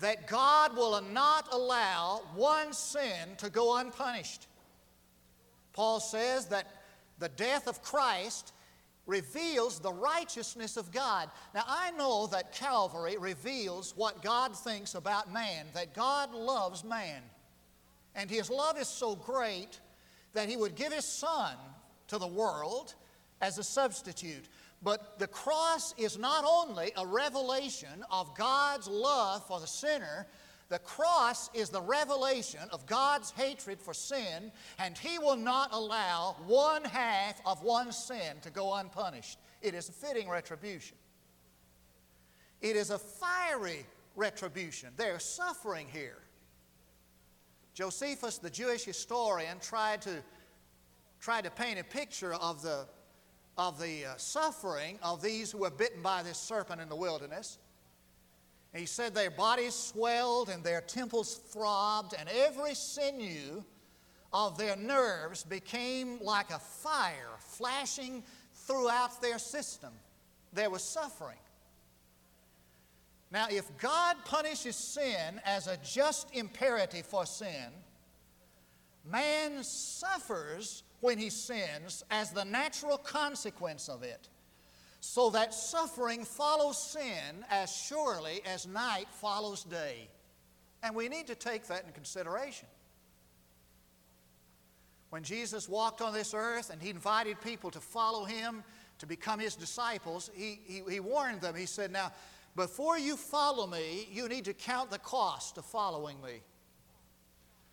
that 0.00 0.26
God 0.26 0.76
will 0.76 1.00
not 1.12 1.48
allow 1.52 2.22
one 2.34 2.72
sin 2.72 3.36
to 3.38 3.50
go 3.50 3.76
unpunished. 3.76 4.46
Paul 5.72 6.00
says 6.00 6.46
that 6.46 6.66
the 7.18 7.28
death 7.30 7.66
of 7.66 7.82
Christ 7.82 8.52
reveals 9.06 9.80
the 9.80 9.92
righteousness 9.92 10.76
of 10.76 10.92
God. 10.92 11.30
Now, 11.54 11.64
I 11.66 11.90
know 11.92 12.26
that 12.28 12.52
Calvary 12.52 13.16
reveals 13.16 13.94
what 13.96 14.22
God 14.22 14.56
thinks 14.56 14.94
about 14.94 15.32
man, 15.32 15.66
that 15.74 15.94
God 15.94 16.34
loves 16.34 16.84
man. 16.84 17.22
And 18.14 18.30
His 18.30 18.50
love 18.50 18.78
is 18.78 18.86
so 18.86 19.16
great 19.16 19.80
that 20.34 20.48
He 20.48 20.56
would 20.56 20.74
give 20.74 20.92
His 20.92 21.06
Son 21.06 21.54
to 22.08 22.18
the 22.18 22.26
world 22.26 22.94
as 23.40 23.58
a 23.58 23.64
substitute. 23.64 24.44
But 24.82 25.18
the 25.18 25.26
cross 25.26 25.92
is 25.98 26.18
not 26.18 26.44
only 26.46 26.92
a 26.96 27.06
revelation 27.06 28.04
of 28.10 28.36
God's 28.36 28.86
love 28.86 29.46
for 29.46 29.58
the 29.60 29.66
sinner, 29.66 30.26
the 30.68 30.78
cross 30.78 31.50
is 31.54 31.70
the 31.70 31.80
revelation 31.80 32.60
of 32.70 32.86
God's 32.86 33.30
hatred 33.32 33.80
for 33.80 33.94
sin, 33.94 34.52
and 34.78 34.96
He 34.96 35.18
will 35.18 35.36
not 35.36 35.70
allow 35.72 36.36
one 36.46 36.84
half 36.84 37.40
of 37.46 37.62
one 37.62 37.90
sin 37.90 38.36
to 38.42 38.50
go 38.50 38.74
unpunished. 38.74 39.38
It 39.62 39.74
is 39.74 39.88
a 39.88 39.92
fitting 39.92 40.28
retribution. 40.28 40.96
It 42.60 42.76
is 42.76 42.90
a 42.90 42.98
fiery 42.98 43.86
retribution. 44.14 44.90
There's 44.96 45.24
suffering 45.24 45.86
here. 45.90 46.18
Josephus, 47.72 48.38
the 48.38 48.50
Jewish 48.50 48.84
historian, 48.84 49.58
tried 49.60 50.02
to, 50.02 50.22
tried 51.20 51.44
to 51.44 51.50
paint 51.50 51.78
a 51.78 51.84
picture 51.84 52.34
of 52.34 52.60
the 52.62 52.86
of 53.58 53.80
the 53.80 54.06
uh, 54.06 54.16
suffering 54.16 54.98
of 55.02 55.20
these 55.20 55.50
who 55.50 55.58
were 55.58 55.70
bitten 55.70 56.00
by 56.00 56.22
this 56.22 56.38
serpent 56.38 56.80
in 56.80 56.88
the 56.88 56.96
wilderness. 56.96 57.58
he 58.72 58.86
said 58.86 59.14
their 59.14 59.32
bodies 59.32 59.74
swelled 59.74 60.48
and 60.48 60.62
their 60.62 60.80
temples 60.80 61.34
throbbed, 61.34 62.14
and 62.16 62.28
every 62.28 62.74
sinew 62.74 63.64
of 64.32 64.56
their 64.56 64.76
nerves 64.76 65.42
became 65.42 66.18
like 66.22 66.50
a 66.50 66.58
fire 66.58 67.36
flashing 67.40 68.22
throughout 68.54 69.20
their 69.20 69.38
system. 69.38 69.92
There 70.52 70.70
was 70.70 70.82
suffering. 70.82 71.38
Now, 73.30 73.46
if 73.50 73.64
God 73.78 74.16
punishes 74.24 74.76
sin 74.76 75.40
as 75.44 75.66
a 75.66 75.76
just 75.78 76.28
imperative 76.32 77.06
for 77.06 77.26
sin, 77.26 77.66
man 79.04 79.62
suffers 79.64 80.84
when 81.00 81.18
he 81.18 81.30
sins 81.30 82.04
as 82.10 82.30
the 82.30 82.44
natural 82.44 82.98
consequence 82.98 83.88
of 83.88 84.02
it, 84.02 84.28
so 85.00 85.30
that 85.30 85.54
suffering 85.54 86.24
follows 86.24 86.76
sin 86.76 87.44
as 87.50 87.74
surely 87.74 88.40
as 88.44 88.66
night 88.66 89.06
follows 89.10 89.64
day. 89.64 90.08
And 90.82 90.94
we 90.94 91.08
need 91.08 91.26
to 91.28 91.34
take 91.34 91.66
that 91.68 91.84
in 91.84 91.92
consideration. 91.92 92.68
When 95.10 95.22
Jesus 95.22 95.68
walked 95.68 96.02
on 96.02 96.12
this 96.12 96.34
earth 96.34 96.70
and 96.70 96.82
he 96.82 96.90
invited 96.90 97.40
people 97.40 97.70
to 97.70 97.80
follow 97.80 98.24
him, 98.24 98.62
to 98.98 99.06
become 99.06 99.38
his 99.38 99.54
disciples, 99.54 100.30
he, 100.34 100.60
he, 100.64 100.82
he 100.88 101.00
warned 101.00 101.40
them. 101.40 101.54
He 101.54 101.66
said, 101.66 101.92
Now, 101.92 102.12
before 102.56 102.98
you 102.98 103.16
follow 103.16 103.66
me, 103.66 104.08
you 104.10 104.28
need 104.28 104.44
to 104.46 104.52
count 104.52 104.90
the 104.90 104.98
cost 104.98 105.56
of 105.56 105.64
following 105.64 106.20
me. 106.20 106.42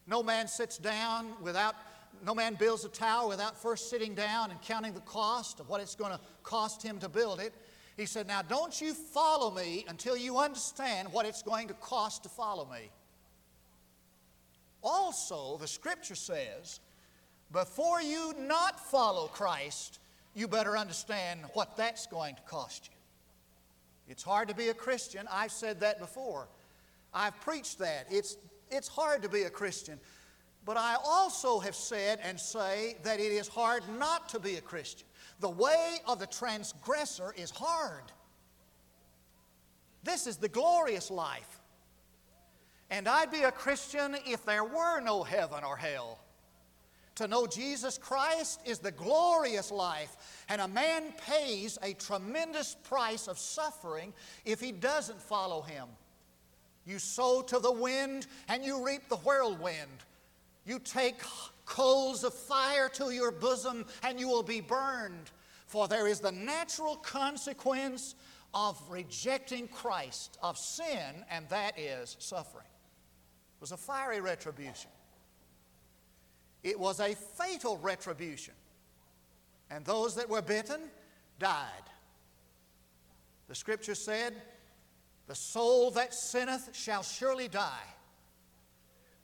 No 0.07 0.21
man 0.21 0.47
sits 0.47 0.77
down 0.77 1.33
without 1.41 1.75
no 2.23 2.35
man 2.35 2.55
builds 2.55 2.85
a 2.85 2.89
tower 2.89 3.27
without 3.27 3.59
first 3.59 3.89
sitting 3.89 4.13
down 4.13 4.51
and 4.51 4.61
counting 4.61 4.93
the 4.93 5.01
cost 5.01 5.59
of 5.59 5.69
what 5.69 5.81
it's 5.81 5.95
going 5.95 6.11
to 6.11 6.19
cost 6.43 6.83
him 6.83 6.99
to 6.99 7.09
build 7.09 7.39
it. 7.39 7.53
He 7.97 8.05
said, 8.05 8.27
Now 8.27 8.41
don't 8.41 8.79
you 8.79 8.93
follow 8.93 9.51
me 9.51 9.85
until 9.87 10.15
you 10.15 10.37
understand 10.37 11.11
what 11.11 11.25
it's 11.25 11.41
going 11.41 11.67
to 11.69 11.73
cost 11.75 12.23
to 12.23 12.29
follow 12.29 12.65
me. 12.65 12.89
Also, 14.83 15.57
the 15.57 15.67
scripture 15.67 16.15
says, 16.15 16.79
before 17.51 18.01
you 18.01 18.33
not 18.37 18.79
follow 18.79 19.27
Christ, 19.27 19.99
you 20.33 20.47
better 20.47 20.77
understand 20.77 21.41
what 21.53 21.77
that's 21.77 22.05
going 22.07 22.35
to 22.35 22.41
cost 22.41 22.89
you. 22.89 22.95
It's 24.07 24.23
hard 24.23 24.49
to 24.49 24.55
be 24.55 24.69
a 24.69 24.73
Christian. 24.73 25.27
I've 25.31 25.51
said 25.51 25.79
that 25.79 25.99
before. 25.99 26.47
I've 27.13 27.39
preached 27.41 27.79
that. 27.79 28.07
It's, 28.11 28.37
it's 28.69 28.87
hard 28.87 29.23
to 29.23 29.29
be 29.29 29.43
a 29.43 29.49
Christian. 29.49 29.99
But 30.65 30.77
I 30.77 30.95
also 31.03 31.59
have 31.59 31.75
said 31.75 32.19
and 32.23 32.39
say 32.39 32.97
that 33.03 33.19
it 33.19 33.31
is 33.31 33.47
hard 33.47 33.83
not 33.99 34.27
to 34.29 34.39
be 34.39 34.55
a 34.55 34.61
Christian. 34.61 35.07
The 35.39 35.49
way 35.49 35.97
of 36.07 36.19
the 36.19 36.27
transgressor 36.27 37.33
is 37.37 37.51
hard. 37.51 38.11
This 40.03 40.25
is 40.25 40.37
the 40.37 40.49
glorious 40.49 41.11
life. 41.11 41.61
And 42.89 43.07
I'd 43.07 43.31
be 43.31 43.43
a 43.43 43.51
Christian 43.51 44.15
if 44.25 44.45
there 44.45 44.63
were 44.63 44.99
no 45.01 45.23
heaven 45.23 45.63
or 45.63 45.77
hell. 45.77 46.19
To 47.15 47.27
know 47.27 47.47
Jesus 47.47 47.97
Christ 47.97 48.59
is 48.65 48.79
the 48.79 48.91
glorious 48.91 49.71
life, 49.71 50.43
and 50.49 50.59
a 50.59 50.67
man 50.67 51.13
pays 51.25 51.77
a 51.81 51.93
tremendous 51.93 52.75
price 52.83 53.27
of 53.27 53.39
suffering 53.39 54.13
if 54.43 54.59
he 54.59 54.71
doesn't 54.71 55.21
follow 55.21 55.61
him. 55.61 55.87
You 56.85 56.99
sow 56.99 57.41
to 57.43 57.59
the 57.59 57.71
wind 57.71 58.27
and 58.47 58.63
you 58.63 58.85
reap 58.85 59.07
the 59.09 59.15
whirlwind. 59.17 60.03
You 60.65 60.79
take 60.79 61.21
coals 61.65 62.23
of 62.23 62.33
fire 62.33 62.89
to 62.89 63.11
your 63.11 63.31
bosom 63.31 63.85
and 64.03 64.19
you 64.19 64.27
will 64.27 64.43
be 64.43 64.61
burned. 64.61 65.31
For 65.67 65.87
there 65.87 66.07
is 66.07 66.19
the 66.19 66.31
natural 66.31 66.95
consequence 66.95 68.15
of 68.53 68.81
rejecting 68.89 69.67
Christ, 69.67 70.37
of 70.41 70.57
sin, 70.57 71.25
and 71.29 71.47
that 71.49 71.77
is 71.77 72.15
suffering. 72.19 72.65
It 72.65 73.61
was 73.61 73.71
a 73.71 73.77
fiery 73.77 74.21
retribution. 74.21 74.91
It 76.63 76.79
was 76.79 76.99
a 76.99 77.13
fatal 77.13 77.77
retribution. 77.77 78.53
And 79.69 79.83
those 79.85 80.15
that 80.15 80.29
were 80.29 80.41
bitten 80.41 80.81
died. 81.39 81.69
The 83.47 83.55
scripture 83.55 83.95
said, 83.95 84.33
The 85.27 85.35
soul 85.35 85.91
that 85.91 86.13
sinneth 86.13 86.69
shall 86.73 87.03
surely 87.03 87.47
die. 87.47 87.94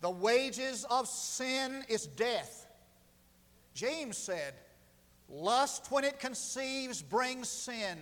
The 0.01 0.09
wages 0.09 0.85
of 0.89 1.07
sin 1.07 1.83
is 1.87 2.07
death. 2.07 2.67
James 3.73 4.17
said, 4.17 4.53
Lust, 5.29 5.87
when 5.91 6.03
it 6.03 6.19
conceives, 6.19 7.01
brings 7.01 7.47
sin, 7.47 7.97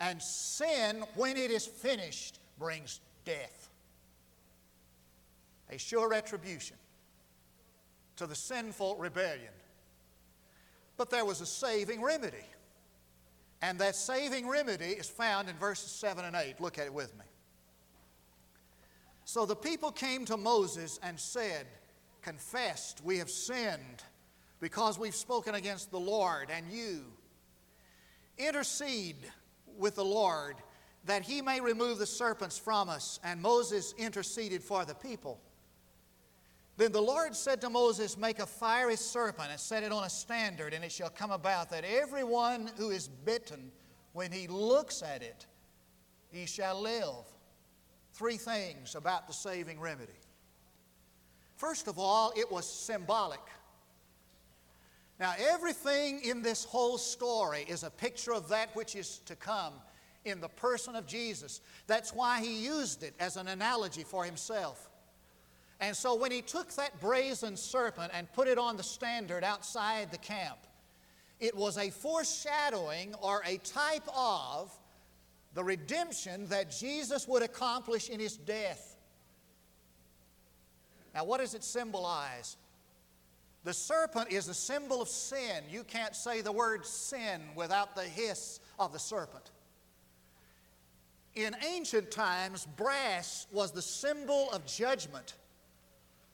and 0.00 0.20
sin, 0.20 1.04
when 1.14 1.36
it 1.36 1.50
is 1.50 1.66
finished, 1.66 2.40
brings 2.58 3.00
death. 3.24 3.68
A 5.70 5.78
sure 5.78 6.08
retribution 6.08 6.76
to 8.16 8.26
the 8.26 8.34
sinful 8.34 8.96
rebellion. 8.96 9.52
But 10.96 11.10
there 11.10 11.24
was 11.24 11.40
a 11.40 11.46
saving 11.46 12.02
remedy. 12.02 12.44
And 13.60 13.78
that 13.78 13.94
saving 13.94 14.48
remedy 14.48 14.86
is 14.86 15.08
found 15.08 15.48
in 15.48 15.56
verses 15.56 15.90
7 15.90 16.24
and 16.24 16.34
8. 16.34 16.60
Look 16.60 16.78
at 16.78 16.86
it 16.86 16.92
with 16.92 17.16
me. 17.16 17.24
So 19.28 19.44
the 19.44 19.54
people 19.54 19.92
came 19.92 20.24
to 20.24 20.38
Moses 20.38 20.98
and 21.02 21.20
said, 21.20 21.66
Confessed, 22.22 23.02
we 23.04 23.18
have 23.18 23.28
sinned 23.28 24.02
because 24.58 24.98
we've 24.98 25.14
spoken 25.14 25.54
against 25.54 25.90
the 25.90 26.00
Lord 26.00 26.48
and 26.50 26.64
you. 26.72 27.04
Intercede 28.38 29.30
with 29.76 29.96
the 29.96 30.04
Lord 30.04 30.56
that 31.04 31.20
he 31.20 31.42
may 31.42 31.60
remove 31.60 31.98
the 31.98 32.06
serpents 32.06 32.56
from 32.56 32.88
us. 32.88 33.20
And 33.22 33.42
Moses 33.42 33.92
interceded 33.98 34.62
for 34.62 34.86
the 34.86 34.94
people. 34.94 35.38
Then 36.78 36.92
the 36.92 37.02
Lord 37.02 37.36
said 37.36 37.60
to 37.60 37.68
Moses, 37.68 38.16
Make 38.16 38.38
a 38.38 38.46
fiery 38.46 38.96
serpent 38.96 39.50
and 39.50 39.60
set 39.60 39.82
it 39.82 39.92
on 39.92 40.04
a 40.04 40.10
standard, 40.10 40.72
and 40.72 40.82
it 40.82 40.90
shall 40.90 41.10
come 41.10 41.32
about 41.32 41.68
that 41.68 41.84
everyone 41.84 42.70
who 42.78 42.88
is 42.88 43.08
bitten, 43.08 43.72
when 44.14 44.32
he 44.32 44.48
looks 44.48 45.02
at 45.02 45.22
it, 45.22 45.44
he 46.30 46.46
shall 46.46 46.80
live 46.80 47.26
three 48.18 48.36
things 48.36 48.96
about 48.96 49.28
the 49.28 49.32
saving 49.32 49.78
remedy. 49.78 50.12
First 51.56 51.86
of 51.86 51.98
all, 52.00 52.32
it 52.36 52.50
was 52.50 52.68
symbolic. 52.68 53.40
Now, 55.20 55.34
everything 55.38 56.20
in 56.24 56.42
this 56.42 56.64
whole 56.64 56.98
story 56.98 57.64
is 57.68 57.84
a 57.84 57.90
picture 57.90 58.32
of 58.32 58.48
that 58.48 58.74
which 58.74 58.96
is 58.96 59.18
to 59.26 59.36
come 59.36 59.72
in 60.24 60.40
the 60.40 60.48
person 60.48 60.96
of 60.96 61.06
Jesus. 61.06 61.60
That's 61.86 62.12
why 62.12 62.40
he 62.40 62.64
used 62.64 63.04
it 63.04 63.14
as 63.20 63.36
an 63.36 63.46
analogy 63.46 64.02
for 64.02 64.24
himself. 64.24 64.90
And 65.80 65.96
so, 65.96 66.16
when 66.16 66.32
he 66.32 66.42
took 66.42 66.74
that 66.74 67.00
brazen 67.00 67.56
serpent 67.56 68.10
and 68.12 68.32
put 68.32 68.48
it 68.48 68.58
on 68.58 68.76
the 68.76 68.82
standard 68.82 69.44
outside 69.44 70.10
the 70.10 70.18
camp, 70.18 70.58
it 71.38 71.56
was 71.56 71.78
a 71.78 71.90
foreshadowing 71.90 73.14
or 73.22 73.42
a 73.46 73.58
type 73.58 74.06
of 74.12 74.76
the 75.58 75.64
redemption 75.64 76.46
that 76.46 76.70
Jesus 76.70 77.26
would 77.26 77.42
accomplish 77.42 78.10
in 78.10 78.20
his 78.20 78.36
death. 78.36 78.94
Now, 81.12 81.24
what 81.24 81.40
does 81.40 81.52
it 81.54 81.64
symbolize? 81.64 82.56
The 83.64 83.74
serpent 83.74 84.30
is 84.30 84.46
a 84.46 84.54
symbol 84.54 85.02
of 85.02 85.08
sin. 85.08 85.64
You 85.68 85.82
can't 85.82 86.14
say 86.14 86.42
the 86.42 86.52
word 86.52 86.86
sin 86.86 87.40
without 87.56 87.96
the 87.96 88.04
hiss 88.04 88.60
of 88.78 88.92
the 88.92 89.00
serpent. 89.00 89.50
in 91.34 91.56
ancient 91.66 92.12
times, 92.12 92.64
brass 92.76 93.48
was 93.50 93.72
the 93.72 93.82
symbol 93.82 94.52
of 94.52 94.64
judgment. 94.64 95.34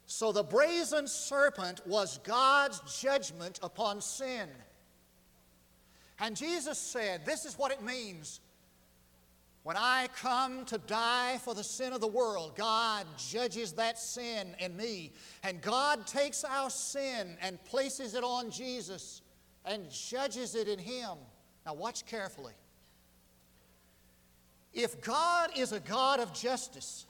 So 0.05 0.33
the 0.33 0.43
brazen 0.43 1.07
serpent 1.07 1.81
was 1.87 2.19
God's 2.19 3.01
judgment 3.01 3.59
upon 3.63 4.01
sin. 4.01 4.49
And 6.19 6.35
Jesus 6.35 6.77
said, 6.77 7.25
This 7.25 7.45
is 7.45 7.57
what 7.57 7.71
it 7.71 7.81
means. 7.81 8.39
When 9.65 9.77
I 9.77 10.09
come 10.15 10.63
to 10.65 10.77
die 10.77 11.39
for 11.43 11.55
the 11.55 11.63
sin 11.63 11.91
of 11.91 11.99
the 11.99 12.05
world, 12.05 12.55
God 12.55 13.07
judges 13.17 13.71
that 13.71 13.97
sin 13.97 14.55
in 14.59 14.77
me. 14.77 15.11
And 15.41 15.59
God 15.59 16.05
takes 16.05 16.43
our 16.43 16.69
sin 16.69 17.35
and 17.41 17.63
places 17.65 18.13
it 18.13 18.23
on 18.23 18.51
Jesus 18.51 19.23
and 19.65 19.89
judges 19.89 20.53
it 20.53 20.67
in 20.67 20.77
Him. 20.77 21.17
Now, 21.65 21.73
watch 21.73 22.05
carefully. 22.05 22.53
If 24.71 25.01
God 25.01 25.49
is 25.57 25.71
a 25.71 25.79
God 25.79 26.19
of 26.19 26.31
justice, 26.31 27.07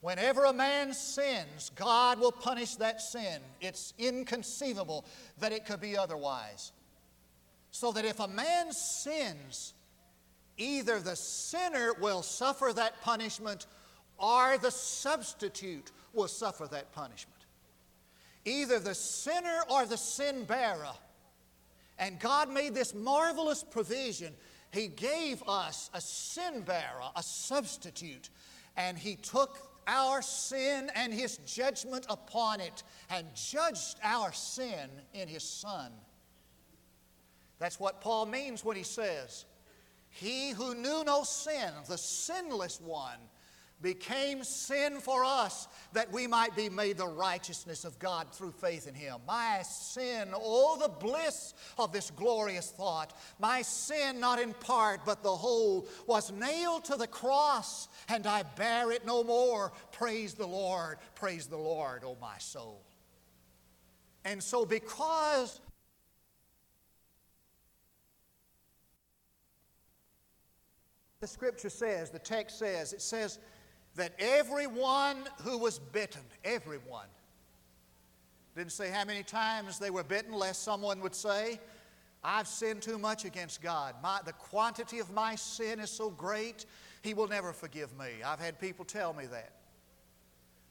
whenever 0.00 0.44
a 0.44 0.52
man 0.52 0.94
sins, 0.94 1.72
God 1.74 2.20
will 2.20 2.30
punish 2.30 2.76
that 2.76 3.00
sin. 3.00 3.40
It's 3.60 3.94
inconceivable 3.98 5.04
that 5.40 5.50
it 5.50 5.66
could 5.66 5.80
be 5.80 5.98
otherwise. 5.98 6.70
So 7.72 7.90
that 7.90 8.04
if 8.04 8.20
a 8.20 8.28
man 8.28 8.70
sins, 8.70 9.74
either 10.56 11.00
the 11.00 11.16
sinner 11.16 11.92
will 12.00 12.22
suffer 12.22 12.72
that 12.74 13.00
punishment 13.02 13.66
or 14.18 14.58
the 14.58 14.70
substitute 14.70 15.90
will 16.12 16.28
suffer 16.28 16.66
that 16.68 16.92
punishment. 16.92 17.40
Either 18.44 18.78
the 18.78 18.94
sinner 18.94 19.62
or 19.70 19.86
the 19.86 19.96
sin 19.96 20.44
bearer. 20.44 20.92
And 21.98 22.18
God 22.20 22.50
made 22.50 22.74
this 22.74 22.94
marvelous 22.94 23.64
provision 23.64 24.34
he 24.74 24.88
gave 24.88 25.40
us 25.46 25.88
a 25.94 26.00
sin 26.00 26.62
bearer, 26.62 27.04
a 27.14 27.22
substitute, 27.22 28.30
and 28.76 28.98
He 28.98 29.14
took 29.14 29.70
our 29.86 30.20
sin 30.20 30.90
and 30.96 31.14
His 31.14 31.36
judgment 31.46 32.06
upon 32.10 32.60
it 32.60 32.82
and 33.08 33.24
judged 33.36 33.98
our 34.02 34.32
sin 34.32 34.90
in 35.12 35.28
His 35.28 35.44
Son. 35.44 35.92
That's 37.60 37.78
what 37.78 38.00
Paul 38.00 38.26
means 38.26 38.64
when 38.64 38.76
he 38.76 38.82
says, 38.82 39.44
He 40.14 40.50
who 40.50 40.76
knew 40.76 41.02
no 41.04 41.24
sin, 41.24 41.72
the 41.88 41.98
sinless 41.98 42.80
one, 42.80 43.18
became 43.82 44.44
sin 44.44 45.00
for 45.00 45.24
us 45.24 45.66
that 45.92 46.12
we 46.12 46.28
might 46.28 46.54
be 46.54 46.68
made 46.68 46.96
the 46.96 47.06
righteousness 47.06 47.84
of 47.84 47.98
God 47.98 48.32
through 48.32 48.52
faith 48.52 48.86
in 48.86 48.94
Him. 48.94 49.16
My 49.26 49.62
sin, 49.62 50.28
oh, 50.32 50.78
the 50.80 50.88
bliss 50.88 51.52
of 51.78 51.92
this 51.92 52.12
glorious 52.12 52.70
thought. 52.70 53.12
My 53.40 53.62
sin, 53.62 54.20
not 54.20 54.40
in 54.40 54.54
part, 54.54 55.00
but 55.04 55.24
the 55.24 55.34
whole, 55.34 55.88
was 56.06 56.30
nailed 56.30 56.84
to 56.84 56.96
the 56.96 57.08
cross, 57.08 57.88
and 58.08 58.24
I 58.24 58.44
bear 58.44 58.92
it 58.92 59.04
no 59.04 59.24
more. 59.24 59.72
Praise 59.90 60.34
the 60.34 60.46
Lord, 60.46 60.98
praise 61.16 61.48
the 61.48 61.58
Lord, 61.58 62.04
oh, 62.06 62.16
my 62.20 62.38
soul. 62.38 62.82
And 64.24 64.40
so, 64.40 64.64
because 64.64 65.60
the 71.24 71.28
scripture 71.28 71.70
says, 71.70 72.10
the 72.10 72.18
text 72.18 72.58
says, 72.58 72.92
it 72.92 73.00
says, 73.00 73.38
that 73.96 74.12
everyone 74.18 75.16
who 75.40 75.56
was 75.56 75.78
bitten, 75.78 76.20
everyone, 76.44 77.06
didn't 78.54 78.72
say 78.72 78.90
how 78.90 79.06
many 79.06 79.22
times 79.22 79.78
they 79.78 79.88
were 79.88 80.04
bitten, 80.04 80.34
lest 80.34 80.62
someone 80.62 81.00
would 81.00 81.14
say, 81.14 81.58
I've 82.22 82.46
sinned 82.46 82.82
too 82.82 82.98
much 82.98 83.24
against 83.24 83.62
God. 83.62 83.94
My, 84.02 84.20
the 84.22 84.34
quantity 84.34 84.98
of 84.98 85.14
my 85.14 85.34
sin 85.34 85.80
is 85.80 85.88
so 85.88 86.10
great, 86.10 86.66
He 87.00 87.14
will 87.14 87.28
never 87.28 87.54
forgive 87.54 87.98
me. 87.98 88.22
I've 88.22 88.40
had 88.40 88.60
people 88.60 88.84
tell 88.84 89.14
me 89.14 89.24
that. 89.24 89.52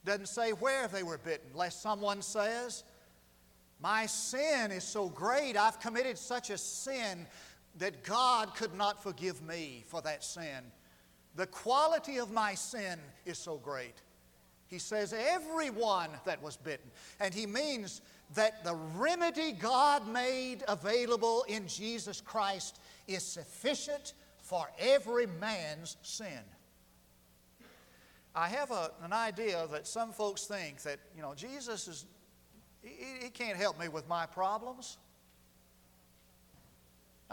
Doesn't 0.05 0.27
say 0.27 0.51
where 0.51 0.87
they 0.87 1.01
were 1.01 1.17
bitten, 1.17 1.49
lest 1.55 1.81
someone 1.81 2.21
says, 2.21 2.83
My 3.81 4.05
sin 4.05 4.69
is 4.69 4.83
so 4.83 5.09
great, 5.09 5.57
I've 5.57 5.79
committed 5.79 6.15
such 6.19 6.51
a 6.51 6.59
sin 6.59 7.25
that 7.77 8.03
God 8.03 8.55
could 8.55 8.73
not 8.73 9.01
forgive 9.01 9.41
me 9.41 9.83
for 9.87 10.01
that 10.01 10.23
sin. 10.23 10.71
The 11.35 11.47
quality 11.47 12.17
of 12.17 12.31
my 12.31 12.53
sin 12.53 12.99
is 13.25 13.37
so 13.37 13.57
great. 13.57 13.95
He 14.67 14.79
says, 14.79 15.13
everyone 15.13 16.09
that 16.25 16.41
was 16.41 16.57
bitten. 16.57 16.89
And 17.19 17.33
he 17.33 17.45
means 17.45 18.01
that 18.35 18.63
the 18.63 18.73
remedy 18.73 19.51
God 19.51 20.07
made 20.07 20.63
available 20.67 21.45
in 21.47 21.67
Jesus 21.67 22.21
Christ 22.21 22.79
is 23.07 23.23
sufficient 23.23 24.13
for 24.41 24.67
every 24.79 25.27
man's 25.27 25.97
sin. 26.01 26.39
I 28.35 28.47
have 28.47 28.71
a, 28.71 28.91
an 29.03 29.13
idea 29.13 29.67
that 29.71 29.85
some 29.85 30.11
folks 30.11 30.45
think 30.45 30.81
that, 30.81 30.99
you 31.15 31.21
know, 31.21 31.35
Jesus 31.35 31.87
is, 31.87 32.05
he, 32.81 33.25
he 33.25 33.29
can't 33.29 33.57
help 33.57 33.79
me 33.79 33.89
with 33.89 34.07
my 34.07 34.25
problems. 34.25 34.97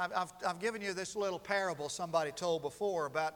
I've, 0.01 0.13
I've, 0.17 0.33
I've 0.47 0.59
given 0.61 0.81
you 0.81 0.95
this 0.95 1.15
little 1.15 1.39
parable 1.39 1.91
somebody 1.91 2.33
told 2.33 2.63
before 2.63 3.05
about 3.05 3.35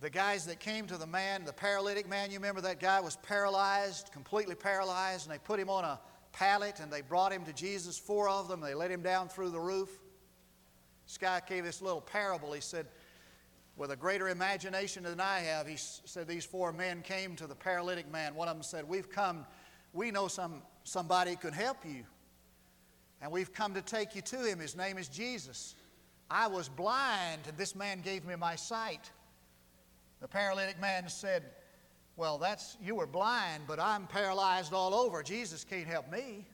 the 0.00 0.10
guys 0.10 0.46
that 0.46 0.58
came 0.58 0.88
to 0.88 0.96
the 0.96 1.06
man, 1.06 1.44
the 1.44 1.52
paralytic 1.52 2.08
man, 2.08 2.32
you 2.32 2.38
remember 2.38 2.60
that 2.62 2.80
guy 2.80 2.98
was 2.98 3.14
paralyzed, 3.22 4.10
completely 4.10 4.56
paralyzed, 4.56 5.26
and 5.26 5.32
they 5.32 5.38
put 5.38 5.60
him 5.60 5.70
on 5.70 5.84
a 5.84 6.00
pallet 6.32 6.80
and 6.80 6.92
they 6.92 7.02
brought 7.02 7.32
him 7.32 7.44
to 7.44 7.52
Jesus, 7.52 7.96
four 7.96 8.28
of 8.28 8.48
them. 8.48 8.60
They 8.60 8.74
let 8.74 8.90
him 8.90 9.00
down 9.00 9.28
through 9.28 9.50
the 9.50 9.60
roof. 9.60 9.90
This 11.06 11.18
guy 11.18 11.40
gave 11.48 11.62
this 11.62 11.80
little 11.80 12.00
parable. 12.00 12.52
He 12.52 12.60
said, 12.60 12.86
with 13.76 13.92
a 13.92 13.96
greater 13.96 14.28
imagination 14.28 15.04
than 15.04 15.20
I 15.20 15.38
have, 15.38 15.68
he 15.68 15.76
said 15.76 16.26
these 16.26 16.44
four 16.44 16.72
men 16.72 17.00
came 17.00 17.36
to 17.36 17.46
the 17.46 17.54
paralytic 17.54 18.10
man. 18.10 18.34
One 18.34 18.48
of 18.48 18.56
them 18.56 18.64
said, 18.64 18.88
We've 18.88 19.08
come, 19.08 19.46
we 19.92 20.10
know 20.10 20.26
some, 20.26 20.62
somebody 20.82 21.36
can 21.36 21.52
help 21.52 21.78
you. 21.86 22.02
And 23.22 23.30
we've 23.30 23.52
come 23.54 23.72
to 23.74 23.82
take 23.82 24.16
you 24.16 24.22
to 24.22 24.44
him. 24.44 24.58
His 24.58 24.76
name 24.76 24.98
is 24.98 25.08
Jesus. 25.08 25.76
I 26.28 26.48
was 26.48 26.68
blind, 26.68 27.42
and 27.46 27.56
this 27.56 27.76
man 27.76 28.00
gave 28.00 28.24
me 28.24 28.34
my 28.34 28.56
sight. 28.56 29.10
The 30.20 30.26
paralytic 30.26 30.80
man 30.80 31.08
said, 31.08 31.44
Well, 32.16 32.36
that's 32.36 32.76
you 32.82 32.96
were 32.96 33.06
blind, 33.06 33.64
but 33.68 33.78
I'm 33.78 34.08
paralyzed 34.08 34.72
all 34.72 34.92
over. 34.92 35.22
Jesus 35.22 35.64
can't 35.64 35.86
help 35.86 36.10
me. 36.10 36.46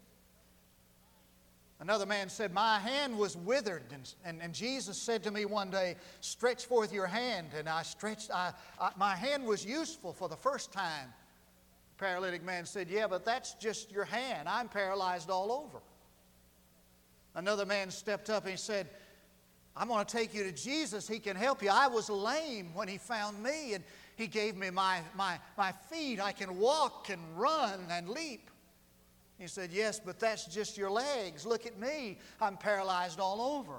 Another 1.80 2.06
man 2.06 2.28
said, 2.28 2.52
My 2.52 2.78
hand 2.80 3.16
was 3.16 3.36
withered. 3.36 3.84
And, 3.92 4.12
and, 4.24 4.42
and, 4.42 4.52
Jesus 4.52 5.00
said 5.00 5.22
to 5.22 5.30
me 5.30 5.44
one 5.44 5.70
day, 5.70 5.94
Stretch 6.20 6.66
forth 6.66 6.92
your 6.92 7.06
hand. 7.06 7.48
And 7.56 7.68
I 7.68 7.82
stretched, 7.82 8.30
I, 8.32 8.52
I, 8.80 8.90
my 8.98 9.14
hand 9.14 9.44
was 9.44 9.64
useful 9.64 10.12
for 10.12 10.28
the 10.28 10.36
first 10.36 10.72
time. 10.72 11.12
The 11.96 12.04
paralytic 12.04 12.44
man 12.44 12.66
said, 12.66 12.88
Yeah, 12.90 13.06
but 13.06 13.24
that's 13.24 13.54
just 13.54 13.92
your 13.92 14.04
hand. 14.04 14.48
I'm 14.48 14.68
paralyzed 14.68 15.30
all 15.30 15.52
over. 15.52 15.80
Another 17.38 17.64
man 17.64 17.88
stepped 17.92 18.30
up 18.30 18.42
and 18.42 18.50
he 18.50 18.56
said, 18.56 18.88
I'm 19.76 19.86
going 19.86 20.04
to 20.04 20.12
take 20.12 20.34
you 20.34 20.42
to 20.42 20.50
Jesus. 20.50 21.06
He 21.06 21.20
can 21.20 21.36
help 21.36 21.62
you. 21.62 21.70
I 21.72 21.86
was 21.86 22.10
lame 22.10 22.74
when 22.74 22.88
He 22.88 22.98
found 22.98 23.40
me, 23.40 23.74
and 23.74 23.84
He 24.16 24.26
gave 24.26 24.56
me 24.56 24.70
my, 24.70 25.02
my, 25.16 25.38
my 25.56 25.70
feet. 25.88 26.20
I 26.20 26.32
can 26.32 26.58
walk 26.58 27.10
and 27.10 27.20
run 27.36 27.78
and 27.88 28.08
leap. 28.08 28.50
He 29.38 29.46
said, 29.46 29.70
Yes, 29.72 30.00
but 30.04 30.18
that's 30.18 30.46
just 30.46 30.76
your 30.76 30.90
legs. 30.90 31.46
Look 31.46 31.64
at 31.64 31.78
me. 31.78 32.18
I'm 32.40 32.56
paralyzed 32.56 33.20
all 33.20 33.56
over. 33.56 33.76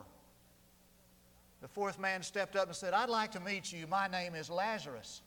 The 1.59 1.67
fourth 1.67 1.99
man 1.99 2.23
stepped 2.23 2.55
up 2.55 2.67
and 2.67 2.75
said, 2.75 2.93
I'd 2.93 3.09
like 3.09 3.33
to 3.33 3.41
meet 3.41 3.73
you. 3.73 3.85
My 3.87 4.07
name 4.07 4.35
is 4.35 4.49
Lazarus. 4.49 5.21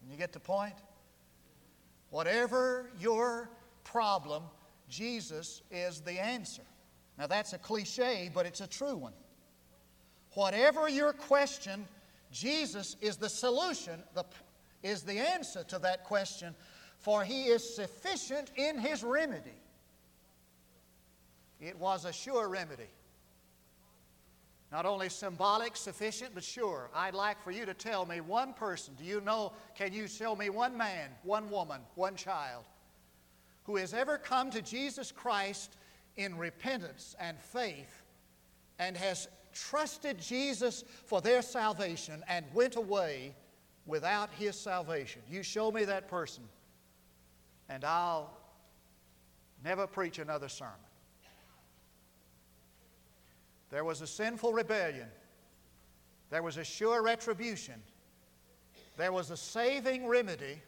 And 0.00 0.12
you 0.12 0.16
get 0.16 0.32
the 0.32 0.38
point? 0.38 0.76
Whatever 2.10 2.88
your 3.00 3.50
problem, 3.82 4.44
Jesus 4.88 5.62
is 5.72 6.02
the 6.02 6.22
answer. 6.22 6.62
Now, 7.18 7.26
that's 7.26 7.52
a 7.52 7.58
cliche, 7.58 8.30
but 8.32 8.46
it's 8.46 8.60
a 8.60 8.66
true 8.66 8.96
one. 8.96 9.12
Whatever 10.34 10.88
your 10.88 11.12
question, 11.12 11.86
Jesus 12.30 12.96
is 13.00 13.16
the 13.16 13.28
solution, 13.28 14.02
the, 14.14 14.24
is 14.82 15.02
the 15.02 15.18
answer 15.18 15.62
to 15.64 15.78
that 15.80 16.04
question, 16.04 16.54
for 16.98 17.22
He 17.22 17.44
is 17.44 17.76
sufficient 17.76 18.50
in 18.56 18.78
His 18.78 19.04
remedy. 19.04 19.50
It 21.60 21.78
was 21.78 22.04
a 22.04 22.12
sure 22.12 22.48
remedy. 22.48 22.88
Not 24.72 24.86
only 24.86 25.10
symbolic, 25.10 25.76
sufficient, 25.76 26.30
but 26.34 26.42
sure. 26.42 26.88
I'd 26.94 27.12
like 27.12 27.42
for 27.42 27.50
you 27.50 27.66
to 27.66 27.74
tell 27.74 28.06
me 28.06 28.22
one 28.22 28.54
person. 28.54 28.94
Do 28.98 29.04
you 29.04 29.20
know, 29.20 29.52
can 29.76 29.92
you 29.92 30.08
show 30.08 30.34
me 30.34 30.48
one 30.48 30.76
man, 30.78 31.10
one 31.24 31.50
woman, 31.50 31.82
one 31.94 32.16
child 32.16 32.64
who 33.64 33.76
has 33.76 33.92
ever 33.92 34.16
come 34.16 34.50
to 34.50 34.62
Jesus 34.62 35.12
Christ 35.12 35.76
in 36.16 36.36
repentance 36.36 37.16
and 37.18 37.38
faith 37.38 38.04
and 38.78 38.96
has 38.96 39.28
trusted 39.52 40.18
Jesus 40.18 40.84
for 41.06 41.20
their 41.20 41.42
salvation 41.42 42.22
and 42.28 42.44
went 42.54 42.76
away 42.76 43.34
without 43.86 44.30
his 44.30 44.58
salvation. 44.58 45.22
You 45.28 45.42
show 45.42 45.70
me 45.70 45.84
that 45.84 46.08
person, 46.08 46.44
and 47.68 47.84
I'll 47.84 48.36
never 49.64 49.86
preach 49.86 50.18
another 50.18 50.48
sermon. 50.48 50.74
There 53.70 53.84
was 53.84 54.02
a 54.02 54.06
sinful 54.06 54.52
rebellion 54.52 55.08
There 56.30 56.42
was 56.42 56.56
a 56.56 56.64
sure 56.64 57.02
retribution. 57.02 57.82
There 58.96 59.12
was 59.12 59.30
a 59.30 59.36
saving 59.36 60.06
remedy. 60.06 60.62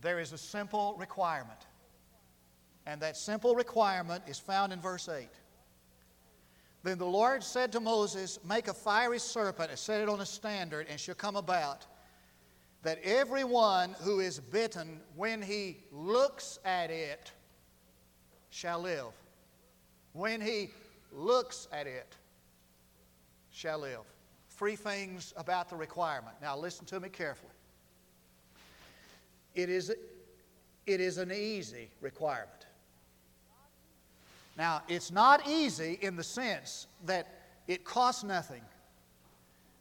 There 0.00 0.18
is 0.18 0.32
a 0.32 0.38
simple 0.38 0.96
requirement. 0.98 1.66
And 2.88 3.02
that 3.02 3.18
simple 3.18 3.54
requirement 3.54 4.24
is 4.26 4.38
found 4.38 4.72
in 4.72 4.80
verse 4.80 5.10
8. 5.10 5.28
Then 6.82 6.96
the 6.96 7.04
Lord 7.04 7.44
said 7.44 7.70
to 7.72 7.80
Moses, 7.80 8.38
Make 8.48 8.66
a 8.66 8.72
fiery 8.72 9.18
serpent 9.18 9.68
and 9.68 9.78
set 9.78 10.00
it 10.00 10.08
on 10.08 10.22
a 10.22 10.26
standard, 10.26 10.86
and 10.88 10.98
shall 10.98 11.14
come 11.14 11.36
about 11.36 11.84
that 12.82 12.98
everyone 13.04 13.94
who 14.00 14.20
is 14.20 14.40
bitten 14.40 15.00
when 15.16 15.42
he 15.42 15.80
looks 15.92 16.58
at 16.64 16.90
it 16.90 17.30
shall 18.48 18.80
live. 18.80 19.12
When 20.14 20.40
he 20.40 20.70
looks 21.12 21.68
at 21.70 21.86
it 21.86 22.16
shall 23.50 23.80
live. 23.80 24.00
Three 24.48 24.76
things 24.76 25.34
about 25.36 25.68
the 25.68 25.76
requirement. 25.76 26.36
Now 26.40 26.56
listen 26.56 26.86
to 26.86 27.00
me 27.00 27.10
carefully. 27.10 27.52
It 29.54 29.68
is, 29.68 29.90
it 30.86 31.00
is 31.02 31.18
an 31.18 31.30
easy 31.30 31.90
requirement. 32.00 32.64
Now, 34.58 34.82
it's 34.88 35.12
not 35.12 35.48
easy 35.48 36.00
in 36.02 36.16
the 36.16 36.24
sense 36.24 36.88
that 37.06 37.28
it 37.68 37.84
costs 37.84 38.24
nothing. 38.24 38.62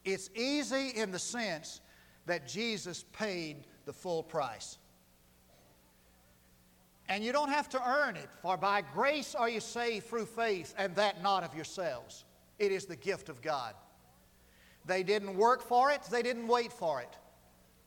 It's 0.06 0.30
easy 0.36 0.90
in 0.90 1.12
the 1.12 1.20
sense 1.20 1.82
that 2.28 2.48
Jesus 2.48 3.04
paid 3.12 3.66
the 3.86 3.94
full 3.94 4.22
price. 4.22 4.78
And 7.10 7.24
you 7.24 7.32
don't 7.32 7.50
have 7.50 7.70
to 7.70 7.90
earn 7.90 8.18
it, 8.18 8.30
for 8.42 8.56
by 8.56 8.84
grace 8.94 9.34
are 9.34 9.50
you 9.50 9.62
saved 9.62 10.06
through 10.06 10.28
faith, 10.28 10.76
and 10.78 10.96
that 10.96 11.24
not 11.24 11.44
of 11.44 11.56
yourselves. 11.56 12.26
It 12.60 12.72
is 12.72 12.86
the 12.86 12.98
gift 12.98 13.30
of 13.30 13.42
God. 13.42 13.74
They 14.86 15.02
didn't 15.02 15.36
work 15.36 15.64
for 15.64 15.90
it, 15.90 16.04
they 16.12 16.22
didn't 16.22 16.48
wait 16.48 16.72
for 16.72 17.02
it. 17.02 17.18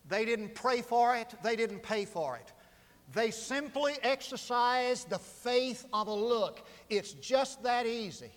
They 0.08 0.24
didn't 0.24 0.54
pray 0.54 0.82
for 0.82 1.14
it, 1.14 1.34
they 1.44 1.54
didn't 1.54 1.82
pay 1.82 2.04
for 2.04 2.36
it. 2.36 2.52
They 3.12 3.30
simply 3.30 3.94
exercise 4.02 5.04
the 5.04 5.18
faith 5.18 5.84
of 5.92 6.06
a 6.06 6.14
look. 6.14 6.64
It's 6.88 7.12
just 7.14 7.62
that 7.64 7.86
easy. 7.86 8.30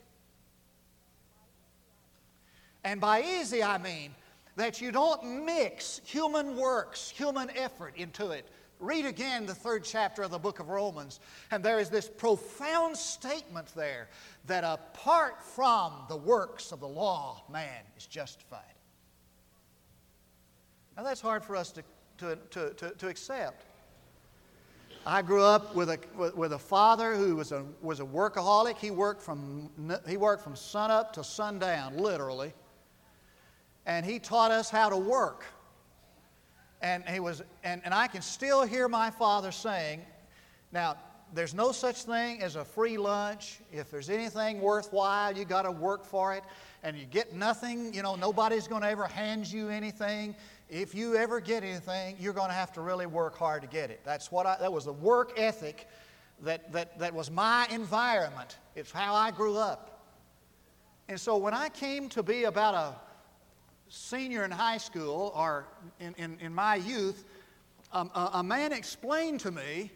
And 2.84 3.00
by 3.00 3.22
easy, 3.22 3.64
I 3.64 3.78
mean 3.78 4.16
that 4.56 4.82
you 4.82 4.92
don't 4.92 5.46
mix 5.46 6.02
human 6.04 6.56
works, 6.58 7.10
human 7.10 7.50
effort 7.56 7.94
into 7.98 8.32
it. 8.32 8.48
Read 8.80 9.06
again 9.06 9.46
the 9.46 9.56
third 9.56 9.84
chapter 9.84 10.24
of 10.24 10.32
the 10.32 10.40
book 10.40 10.60
of 10.60 10.70
Romans, 10.70 11.20
and 11.52 11.64
there 11.64 11.80
is 11.80 11.90
this 11.90 12.10
profound 12.10 12.98
statement 12.98 13.68
there 13.76 14.10
that 14.48 14.64
apart 14.66 15.42
from 15.42 15.94
the 16.10 16.18
works 16.18 16.72
of 16.72 16.82
the 16.82 16.88
law, 16.88 17.44
man 17.50 17.84
is 17.96 18.06
justified. 18.06 18.60
Now, 20.98 21.04
that's 21.04 21.22
hard 21.22 21.44
for 21.44 21.56
us 21.56 21.72
to, 21.72 21.84
to, 22.18 22.38
to, 22.52 22.74
to, 22.74 22.90
to 22.92 23.08
accept. 23.08 23.66
I 25.06 25.22
grew 25.22 25.44
up 25.44 25.76
with 25.76 25.89
a, 25.89 26.00
with 26.34 26.54
a 26.54 26.60
father 26.60 27.16
who 27.16 27.36
was 27.36 27.52
a, 27.52 27.66
was 27.82 28.00
a 28.00 28.06
workaholic. 28.06 28.78
He 28.78 28.89
worked, 28.89 29.22
from, 29.22 29.70
he 30.08 30.16
worked 30.16 30.44
from 30.44 30.56
sunup 30.56 31.12
to 31.13 31.24
sundown, 31.26 31.98
literally. 31.98 32.54
And 33.86 34.06
he 34.06 34.20
taught 34.20 34.52
us 34.52 34.70
how 34.70 34.88
to 34.89 34.96
work. 34.96 35.44
And, 36.82 37.04
he 37.08 37.20
was, 37.20 37.44
and, 37.66 37.82
and 37.84 37.94
I 37.94 38.08
can 38.08 38.22
still 38.22 38.63
hear 38.63 38.88
my 38.88 39.10
father 39.10 39.52
saying, 39.52 40.02
now, 40.72 40.96
there's 41.34 41.54
no 41.54 41.72
such 41.72 42.04
thing 42.04 42.42
as 42.42 42.56
a 42.56 42.63
free 42.63 42.98
lunch. 42.98 43.60
If 43.72 43.92
there's 43.92 44.10
anything 44.10 44.62
worthwhile, 44.62 45.36
you 45.36 45.44
got 45.46 45.63
to 45.63 45.72
work 45.72 46.06
for 46.06 46.34
it. 46.34 46.44
And 46.84 46.98
you 46.98 47.06
get 47.06 47.34
nothing, 47.34 47.94
you 47.94 48.04
know, 48.04 48.16
nobody's 48.16 48.68
going 48.68 48.84
to 48.84 48.89
ever 48.89 49.08
hand 49.08 49.52
you 49.52 49.70
anything 49.70 50.36
if 50.69 50.95
you 50.95 51.15
ever 51.15 51.39
get 51.39 51.63
anything, 51.63 52.15
you're 52.19 52.34
going 52.34 52.49
to 52.49 52.56
have 52.56 52.71
to 52.73 52.82
really 52.82 53.06
work 53.06 53.38
hard 53.38 53.62
to 53.62 53.67
get 53.67 53.89
it. 53.89 54.02
That's 54.04 54.32
what 54.32 54.45
I, 54.45 54.58
that 54.60 54.71
was 54.71 54.86
the 54.86 54.93
work 54.93 55.34
ethic 55.38 55.88
that, 56.41 56.71
that, 56.71 56.97
that 56.99 57.13
was 57.13 57.30
my 57.30 57.67
environment. 57.69 58.58
It's 58.76 58.91
how 58.91 59.13
I 59.13 59.32
grew 59.32 59.56
up. 59.58 60.02
And 61.08 61.19
so 61.19 61.38
when 61.38 61.54
I 61.54 61.69
came 61.69 62.10
to 62.10 62.23
be 62.23 62.45
about 62.45 62.73
a 62.73 62.95
senior 63.89 64.43
in 64.43 64.52
high 64.52 64.78
school 64.78 65.32
or 65.36 65.67
in, 65.99 66.13
in, 66.15 66.38
in 66.39 66.54
my 66.54 66.76
youth, 66.76 67.26
um, 67.91 68.10
a, 68.15 68.30
a 68.34 68.43
man 68.43 68.73
explained 68.73 69.39
to 69.41 69.52
me 69.52 69.91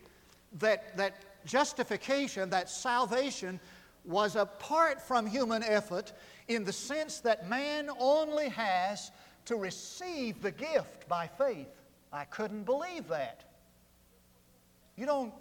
that, 0.59 0.95
that 0.97 1.45
justification, 1.45 2.49
that 2.49 2.69
salvation, 2.69 3.59
was 4.05 4.35
apart 4.35 5.01
from 5.01 5.25
human 5.25 5.63
effort 5.63 6.13
in 6.47 6.63
the 6.63 6.71
sense 6.71 7.19
that 7.19 7.49
man 7.49 7.89
only 7.99 8.49
has 8.49 9.11
to 9.47 9.55
receive 9.55 10.41
the 10.41 10.51
gift 10.51 11.07
by 11.09 11.27
faith. 11.27 11.67
I 12.13 12.25
couldn't 12.25 12.63
believe 12.63 13.07
that. 13.09 13.43
You 14.95 15.05
don't, 15.05 15.33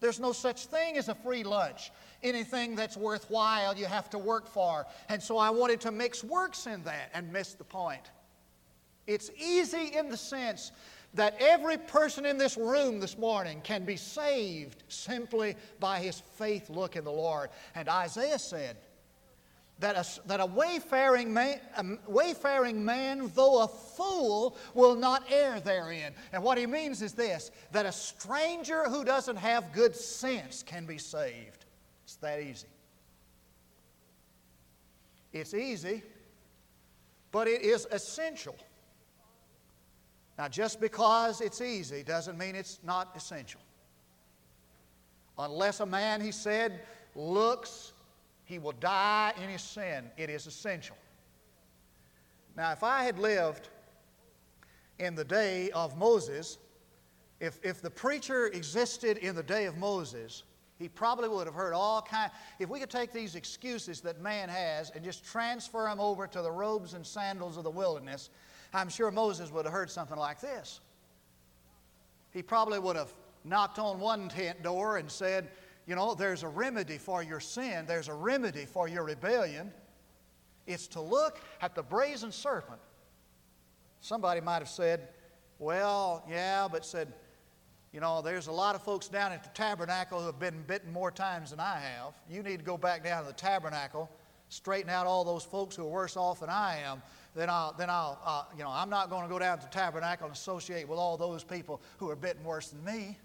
there's 0.00 0.20
no 0.20 0.32
such 0.32 0.66
thing 0.66 0.96
as 0.96 1.08
a 1.08 1.14
free 1.14 1.44
lunch. 1.44 1.90
Anything 2.22 2.74
that's 2.74 2.96
worthwhile, 2.96 3.76
you 3.76 3.86
have 3.86 4.10
to 4.10 4.18
work 4.18 4.46
for. 4.46 4.86
And 5.08 5.22
so 5.22 5.38
I 5.38 5.50
wanted 5.50 5.80
to 5.82 5.90
mix 5.90 6.22
works 6.22 6.66
in 6.66 6.82
that 6.84 7.10
and 7.14 7.32
missed 7.32 7.58
the 7.58 7.64
point. 7.64 8.10
It's 9.06 9.30
easy 9.38 9.96
in 9.96 10.08
the 10.08 10.16
sense 10.16 10.72
that 11.14 11.34
every 11.40 11.76
person 11.76 12.24
in 12.24 12.38
this 12.38 12.56
room 12.56 13.00
this 13.00 13.18
morning 13.18 13.60
can 13.62 13.84
be 13.84 13.96
saved 13.96 14.84
simply 14.88 15.56
by 15.80 15.98
his 15.98 16.20
faith 16.20 16.70
look 16.70 16.96
in 16.96 17.04
the 17.04 17.10
Lord. 17.10 17.50
And 17.74 17.88
Isaiah 17.88 18.38
said, 18.38 18.76
that 19.80 19.96
a, 19.96 20.28
that 20.28 20.40
a 20.40 20.46
wayfaring, 20.46 21.32
man, 21.32 21.58
a 21.76 21.84
wayfaring 22.06 22.84
man, 22.84 23.32
though 23.34 23.62
a 23.62 23.68
fool, 23.68 24.56
will 24.74 24.94
not 24.94 25.24
err 25.30 25.58
therein. 25.58 26.12
And 26.32 26.42
what 26.42 26.58
he 26.58 26.66
means 26.66 27.02
is 27.02 27.14
this 27.14 27.50
that 27.72 27.86
a 27.86 27.92
stranger 27.92 28.84
who 28.84 29.04
doesn't 29.04 29.36
have 29.36 29.72
good 29.72 29.96
sense 29.96 30.62
can 30.62 30.86
be 30.86 30.98
saved. 30.98 31.64
It's 32.04 32.16
that 32.16 32.40
easy. 32.40 32.68
It's 35.32 35.54
easy, 35.54 36.02
but 37.32 37.48
it 37.48 37.62
is 37.62 37.86
essential. 37.90 38.56
Now, 40.36 40.48
just 40.48 40.80
because 40.80 41.40
it's 41.40 41.60
easy 41.60 42.02
doesn't 42.02 42.36
mean 42.36 42.54
it's 42.54 42.80
not 42.82 43.12
essential. 43.14 43.60
Unless 45.38 45.80
a 45.80 45.86
man, 45.86 46.20
he 46.20 46.32
said, 46.32 46.80
looks 47.14 47.89
he 48.50 48.58
will 48.58 48.72
die 48.72 49.32
in 49.40 49.48
his 49.48 49.62
sin. 49.62 50.10
It 50.16 50.28
is 50.28 50.48
essential. 50.48 50.96
Now, 52.56 52.72
if 52.72 52.82
I 52.82 53.04
had 53.04 53.16
lived 53.16 53.68
in 54.98 55.14
the 55.14 55.24
day 55.24 55.70
of 55.70 55.96
Moses, 55.96 56.58
if, 57.38 57.60
if 57.62 57.80
the 57.80 57.90
preacher 57.90 58.48
existed 58.48 59.18
in 59.18 59.36
the 59.36 59.42
day 59.44 59.66
of 59.66 59.78
Moses, 59.78 60.42
he 60.80 60.88
probably 60.88 61.28
would 61.28 61.46
have 61.46 61.54
heard 61.54 61.72
all 61.72 62.02
kind. 62.02 62.32
If 62.58 62.68
we 62.68 62.80
could 62.80 62.90
take 62.90 63.12
these 63.12 63.36
excuses 63.36 64.00
that 64.00 64.20
man 64.20 64.48
has 64.48 64.90
and 64.90 65.04
just 65.04 65.24
transfer 65.24 65.84
them 65.84 66.00
over 66.00 66.26
to 66.26 66.42
the 66.42 66.50
robes 66.50 66.94
and 66.94 67.06
sandals 67.06 67.56
of 67.56 67.62
the 67.62 67.70
wilderness, 67.70 68.30
I'm 68.74 68.88
sure 68.88 69.12
Moses 69.12 69.52
would 69.52 69.64
have 69.64 69.72
heard 69.72 69.92
something 69.92 70.18
like 70.18 70.40
this. 70.40 70.80
He 72.32 72.42
probably 72.42 72.80
would 72.80 72.96
have 72.96 73.12
knocked 73.44 73.78
on 73.78 74.00
one 74.00 74.28
tent 74.28 74.64
door 74.64 74.96
and 74.96 75.08
said, 75.08 75.50
you 75.86 75.94
know, 75.94 76.14
there's 76.14 76.42
a 76.42 76.48
remedy 76.48 76.98
for 76.98 77.22
your 77.22 77.40
sin, 77.40 77.84
there's 77.86 78.08
a 78.08 78.14
remedy 78.14 78.64
for 78.64 78.88
your 78.88 79.04
rebellion. 79.04 79.72
It's 80.66 80.86
to 80.88 81.00
look 81.00 81.40
at 81.60 81.74
the 81.74 81.82
brazen 81.82 82.30
serpent. 82.30 82.80
Somebody 84.00 84.40
might 84.40 84.58
have 84.58 84.68
said, 84.68 85.08
well, 85.58 86.24
yeah, 86.28 86.68
but 86.70 86.84
said, 86.84 87.12
you 87.92 88.00
know, 88.00 88.22
there's 88.22 88.46
a 88.46 88.52
lot 88.52 88.74
of 88.74 88.82
folks 88.82 89.08
down 89.08 89.32
at 89.32 89.42
the 89.42 89.50
tabernacle 89.50 90.20
who 90.20 90.26
have 90.26 90.38
been 90.38 90.62
bitten 90.66 90.92
more 90.92 91.10
times 91.10 91.50
than 91.50 91.60
I 91.60 91.80
have. 91.80 92.14
You 92.30 92.42
need 92.42 92.58
to 92.58 92.64
go 92.64 92.78
back 92.78 93.02
down 93.02 93.22
to 93.24 93.28
the 93.28 93.34
tabernacle, 93.34 94.08
straighten 94.48 94.90
out 94.90 95.06
all 95.06 95.24
those 95.24 95.44
folks 95.44 95.74
who 95.74 95.84
are 95.84 95.90
worse 95.90 96.16
off 96.16 96.40
than 96.40 96.50
I 96.50 96.78
am. 96.78 97.02
Then 97.34 97.50
I'll, 97.50 97.72
then 97.72 97.90
I'll, 97.90 98.18
uh, 98.24 98.44
you 98.56 98.62
know, 98.62 98.70
I'm 98.70 98.90
not 98.90 99.10
going 99.10 99.24
to 99.24 99.28
go 99.28 99.38
down 99.38 99.58
to 99.58 99.64
the 99.64 99.70
tabernacle 99.70 100.26
and 100.26 100.34
associate 100.34 100.88
with 100.88 100.98
all 100.98 101.16
those 101.16 101.42
people 101.42 101.80
who 101.98 102.08
are 102.10 102.16
bitten 102.16 102.44
worse 102.44 102.68
than 102.68 102.84
me. 102.84 103.18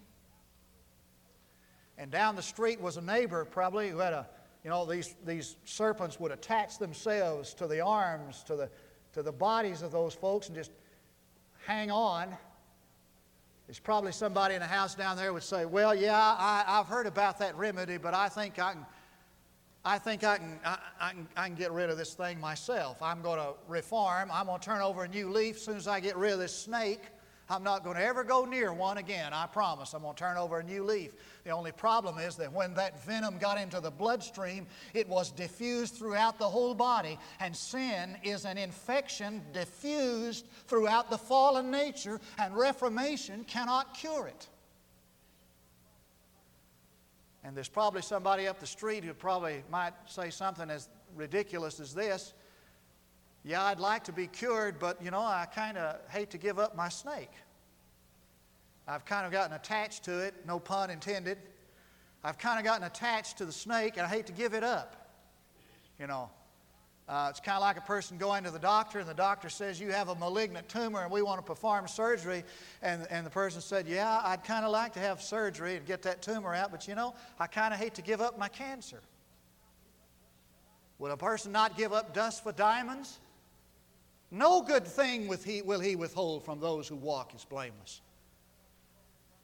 And 1.97 2.11
down 2.11 2.35
the 2.35 2.41
street 2.41 2.79
was 2.81 2.97
a 2.97 3.01
neighbor, 3.01 3.45
probably, 3.45 3.89
who 3.89 3.99
had 3.99 4.13
a, 4.13 4.27
you 4.63 4.69
know, 4.69 4.85
these, 4.85 5.15
these 5.25 5.55
serpents 5.63 6.19
would 6.19 6.31
attach 6.31 6.77
themselves 6.77 7.53
to 7.55 7.67
the 7.67 7.79
arms, 7.81 8.43
to 8.47 8.55
the, 8.55 8.69
to 9.13 9.23
the 9.23 9.31
bodies 9.31 9.81
of 9.81 9.91
those 9.91 10.13
folks 10.13 10.47
and 10.47 10.57
just 10.57 10.71
hang 11.65 11.89
on. 11.89 12.35
There's 13.67 13.79
probably 13.79 14.11
somebody 14.11 14.55
in 14.55 14.61
the 14.61 14.67
house 14.67 14.93
down 14.93 15.17
there 15.17 15.33
would 15.33 15.43
say, 15.43 15.65
Well, 15.65 15.95
yeah, 15.95 16.35
I, 16.37 16.63
have 16.67 16.87
heard 16.87 17.07
about 17.07 17.39
that 17.39 17.55
remedy, 17.55 17.97
but 17.97 18.13
I 18.13 18.29
think 18.29 18.59
I 18.59 18.73
can. 18.73 18.85
I 19.87 19.99
think 19.99 20.23
I 20.23 20.37
can, 20.39 20.59
I, 20.65 20.79
I, 20.99 21.09
can, 21.11 21.27
I 21.37 21.45
can 21.45 21.55
get 21.55 21.71
rid 21.71 21.91
of 21.91 21.97
this 21.99 22.15
thing 22.15 22.39
myself. 22.39 22.99
I'm 23.03 23.21
going 23.21 23.37
to 23.37 23.53
reform. 23.67 24.31
I'm 24.33 24.47
going 24.47 24.59
to 24.59 24.65
turn 24.65 24.81
over 24.81 25.03
a 25.03 25.07
new 25.07 25.29
leaf 25.29 25.57
as 25.57 25.61
soon 25.61 25.77
as 25.77 25.87
I 25.87 25.99
get 25.99 26.17
rid 26.17 26.33
of 26.33 26.39
this 26.39 26.57
snake. 26.57 27.01
I'm 27.47 27.63
not 27.63 27.83
going 27.83 27.95
to 27.95 28.03
ever 28.03 28.23
go 28.23 28.45
near 28.45 28.73
one 28.73 28.97
again. 28.97 29.31
I 29.31 29.45
promise. 29.45 29.93
I'm 29.93 30.01
going 30.01 30.15
to 30.15 30.19
turn 30.19 30.37
over 30.37 30.59
a 30.59 30.63
new 30.63 30.83
leaf. 30.83 31.13
The 31.43 31.51
only 31.51 31.71
problem 31.71 32.17
is 32.17 32.35
that 32.37 32.51
when 32.51 32.73
that 32.73 33.05
venom 33.05 33.37
got 33.37 33.59
into 33.59 33.79
the 33.79 33.91
bloodstream, 33.91 34.65
it 34.95 35.07
was 35.07 35.31
diffused 35.31 35.93
throughout 35.93 36.39
the 36.39 36.49
whole 36.49 36.73
body. 36.73 37.19
And 37.39 37.55
sin 37.55 38.17
is 38.23 38.45
an 38.45 38.57
infection 38.57 39.43
diffused 39.53 40.47
throughout 40.67 41.11
the 41.11 41.19
fallen 41.19 41.69
nature, 41.69 42.19
and 42.39 42.55
reformation 42.55 43.43
cannot 43.43 43.93
cure 43.93 44.27
it. 44.27 44.47
And 47.43 47.55
there's 47.55 47.69
probably 47.69 48.01
somebody 48.01 48.47
up 48.47 48.59
the 48.59 48.65
street 48.65 49.03
who 49.03 49.13
probably 49.13 49.63
might 49.69 49.93
say 50.07 50.31
something 50.31 50.71
as 50.71 50.89
ridiculous 51.15 51.79
as 51.79 51.93
this. 51.93 52.33
Yeah, 53.47 53.63
I'd 53.63 53.79
like 53.79 54.05
to 54.05 54.11
be 54.11 54.25
cured, 54.25 54.79
but 54.79 54.99
you 55.03 55.11
know, 55.11 55.21
I 55.21 55.45
kind 55.45 55.77
of 55.77 55.97
hate 56.09 56.31
to 56.31 56.39
give 56.39 56.57
up 56.57 56.75
my 56.75 56.89
snake. 56.89 57.29
I've 58.87 59.05
kind 59.05 59.23
of 59.23 59.31
gotten 59.31 59.55
attached 59.55 60.03
to 60.05 60.19
it, 60.19 60.33
no 60.47 60.59
pun 60.59 60.89
intended. 60.89 61.37
I've 62.23 62.39
kind 62.39 62.57
of 62.57 62.65
gotten 62.65 62.87
attached 62.87 63.37
to 63.37 63.45
the 63.45 63.51
snake, 63.51 63.97
and 63.97 64.01
I 64.07 64.09
hate 64.09 64.25
to 64.27 64.33
give 64.33 64.55
it 64.55 64.63
up. 64.63 65.21
You 65.99 66.07
know, 66.07 66.31
uh, 67.07 67.27
it's 67.29 67.39
kind 67.39 67.55
of 67.55 67.61
like 67.61 67.77
a 67.77 67.81
person 67.81 68.17
going 68.17 68.43
to 68.45 68.51
the 68.51 68.57
doctor, 68.57 68.97
and 68.97 69.07
the 69.07 69.13
doctor 69.13 69.47
says, 69.47 69.79
You 69.79 69.91
have 69.91 70.09
a 70.09 70.15
malignant 70.15 70.67
tumor, 70.67 71.03
and 71.03 71.11
we 71.11 71.21
want 71.21 71.37
to 71.37 71.45
perform 71.45 71.87
surgery. 71.87 72.43
And, 72.81 73.05
and 73.11 73.27
the 73.27 73.29
person 73.29 73.61
said, 73.61 73.87
Yeah, 73.87 74.21
I'd 74.23 74.43
kind 74.43 74.65
of 74.65 74.71
like 74.71 74.93
to 74.93 74.99
have 74.99 75.21
surgery 75.21 75.75
and 75.75 75.85
get 75.85 76.01
that 76.01 76.23
tumor 76.23 76.55
out, 76.55 76.71
but 76.71 76.87
you 76.87 76.95
know, 76.95 77.13
I 77.39 77.45
kind 77.45 77.75
of 77.75 77.79
hate 77.79 77.93
to 77.95 78.01
give 78.01 78.21
up 78.21 78.39
my 78.39 78.47
cancer. 78.47 79.01
Would 80.97 81.11
a 81.11 81.17
person 81.17 81.51
not 81.51 81.77
give 81.77 81.93
up 81.93 82.11
dust 82.11 82.41
for 82.41 82.51
diamonds? 82.51 83.19
No 84.35 84.61
good 84.61 84.85
thing 84.85 85.29
will 85.29 85.79
he 85.79 85.95
withhold 85.95 86.43
from 86.43 86.59
those 86.59 86.89
who 86.89 86.97
walk 86.97 87.31
as 87.33 87.45
blameless. 87.45 88.01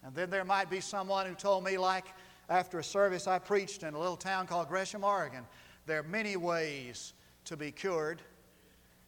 And 0.04 0.14
then 0.14 0.30
there 0.30 0.44
might 0.44 0.70
be 0.70 0.82
someone 0.82 1.28
who 1.28 1.34
told 1.34 1.64
me, 1.64 1.78
like 1.78 2.08
after 2.50 2.78
a 2.78 2.84
service 2.84 3.26
I 3.26 3.40
preached 3.40 3.84
in 3.84 3.94
a 3.94 3.98
little 3.98 4.18
town 4.18 4.48
called 4.48 4.68
Gresham, 4.68 5.06
Oregon, 5.06 5.46
there 5.86 6.00
are 6.00 6.04
many 6.04 6.36
ways 6.36 7.14
to 7.46 7.56
be 7.56 7.72
cured, 7.72 8.22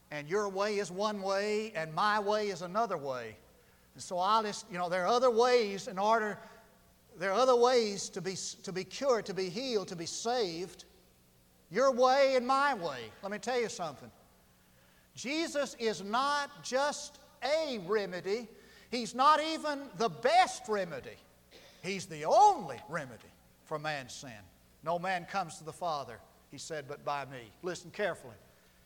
and 0.09 0.29
your 0.29 0.47
way 0.47 0.77
is 0.77 0.89
one 0.89 1.21
way, 1.21 1.73
and 1.75 1.93
my 1.93 2.17
way 2.17 2.47
is 2.47 2.61
another 2.61 2.97
way. 2.97 3.35
And 3.93 4.01
so 4.01 4.17
I'll 4.17 4.41
just, 4.41 4.65
you 4.71 4.77
know, 4.77 4.87
there 4.87 5.03
are 5.03 5.13
other 5.13 5.31
ways 5.31 5.89
in 5.89 5.99
order, 5.99 6.39
there 7.19 7.31
are 7.31 7.39
other 7.39 7.57
ways 7.57 8.07
to 8.09 8.21
be, 8.21 8.37
to 8.63 8.71
be 8.71 8.85
cured, 8.85 9.25
to 9.25 9.33
be 9.33 9.49
healed, 9.49 9.89
to 9.89 9.97
be 9.97 10.05
saved. 10.05 10.85
Your 11.69 11.91
way 11.91 12.35
and 12.37 12.47
my 12.47 12.73
way. 12.73 13.11
Let 13.21 13.33
me 13.33 13.37
tell 13.37 13.59
you 13.59 13.67
something. 13.67 14.09
Jesus 15.15 15.75
is 15.79 16.03
not 16.03 16.63
just 16.63 17.19
a 17.43 17.79
remedy, 17.87 18.47
He's 18.89 19.15
not 19.15 19.41
even 19.41 19.89
the 19.97 20.09
best 20.09 20.63
remedy. 20.67 21.17
He's 21.81 22.05
the 22.05 22.25
only 22.25 22.77
remedy 22.89 23.31
for 23.65 23.79
man's 23.79 24.13
sin. 24.13 24.31
No 24.83 24.99
man 24.99 25.25
comes 25.25 25.57
to 25.57 25.63
the 25.63 25.73
Father, 25.73 26.19
He 26.51 26.57
said, 26.57 26.85
but 26.87 27.03
by 27.03 27.25
me. 27.25 27.51
Listen 27.63 27.89
carefully. 27.91 28.35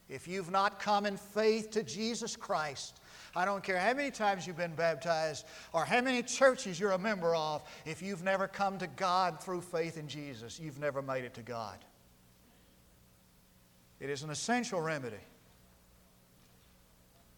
If 0.09 0.27
you've 0.27 0.51
not 0.51 0.79
come 0.79 1.05
in 1.05 1.17
faith 1.17 1.71
to 1.71 1.83
Jesus 1.83 2.37
Christ, 2.37 3.01
I 3.35 3.43
don't 3.43 3.61
care 3.61 3.77
how 3.77 3.93
many 3.93 4.09
times 4.09 4.47
you've 4.47 4.57
been 4.57 4.75
baptized 4.75 5.45
or 5.73 5.83
how 5.83 5.99
many 5.99 6.23
churches 6.23 6.79
you're 6.79 6.91
a 6.91 6.97
member 6.97 7.35
of, 7.35 7.61
if 7.85 8.01
you've 8.01 8.23
never 8.23 8.47
come 8.47 8.77
to 8.77 8.87
God 8.87 9.43
through 9.43 9.61
faith 9.61 9.97
in 9.97 10.07
Jesus, 10.07 10.59
you've 10.59 10.79
never 10.79 11.01
made 11.01 11.25
it 11.25 11.33
to 11.33 11.41
God. 11.41 11.77
It 13.99 14.09
is 14.09 14.23
an 14.23 14.29
essential 14.29 14.79
remedy. 14.79 15.17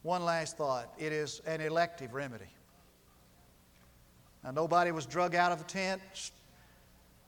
One 0.04 0.24
last 0.24 0.58
thought 0.58 0.94
it 0.98 1.12
is 1.12 1.42
an 1.46 1.62
elective 1.62 2.14
remedy. 2.14 2.46
Now, 4.44 4.52
nobody 4.52 4.92
was 4.92 5.06
drug 5.06 5.36
out 5.36 5.52
of 5.52 5.58
the 5.58 5.66
tent, 5.66 6.02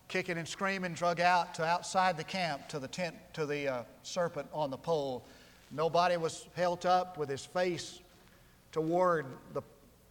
kicking 0.08 0.38
and 0.38 0.48
screaming, 0.48 0.94
drug 0.94 1.20
out 1.20 1.54
to 1.56 1.66
outside 1.66 2.16
the 2.16 2.24
camp 2.24 2.70
to 2.70 2.80
the 2.80 2.88
tent, 2.88 3.16
to 3.34 3.46
the 3.46 3.68
uh, 3.68 3.84
serpent 4.04 4.48
on 4.54 4.70
the 4.70 4.78
pole. 4.78 5.26
Nobody 5.72 6.16
was 6.16 6.48
held 6.56 6.86
up 6.86 7.18
with 7.18 7.28
his 7.28 7.46
face 7.46 8.00
toward 8.72 9.26
the, 9.54 9.62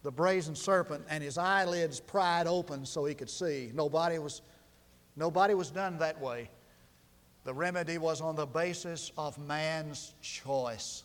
the 0.02 0.10
brazen 0.10 0.54
serpent 0.54 1.04
and 1.08 1.24
his 1.24 1.38
eyelids 1.38 2.00
pried 2.00 2.46
open 2.46 2.84
so 2.84 3.06
he 3.06 3.14
could 3.14 3.30
see. 3.30 3.70
Nobody 3.74 4.18
was, 4.18 4.42
nobody 5.16 5.54
was 5.54 5.70
done 5.70 5.98
that 5.98 6.20
way. 6.20 6.50
The 7.44 7.54
remedy 7.54 7.96
was 7.96 8.20
on 8.20 8.36
the 8.36 8.46
basis 8.46 9.12
of 9.16 9.38
man's 9.38 10.12
choice. 10.20 11.04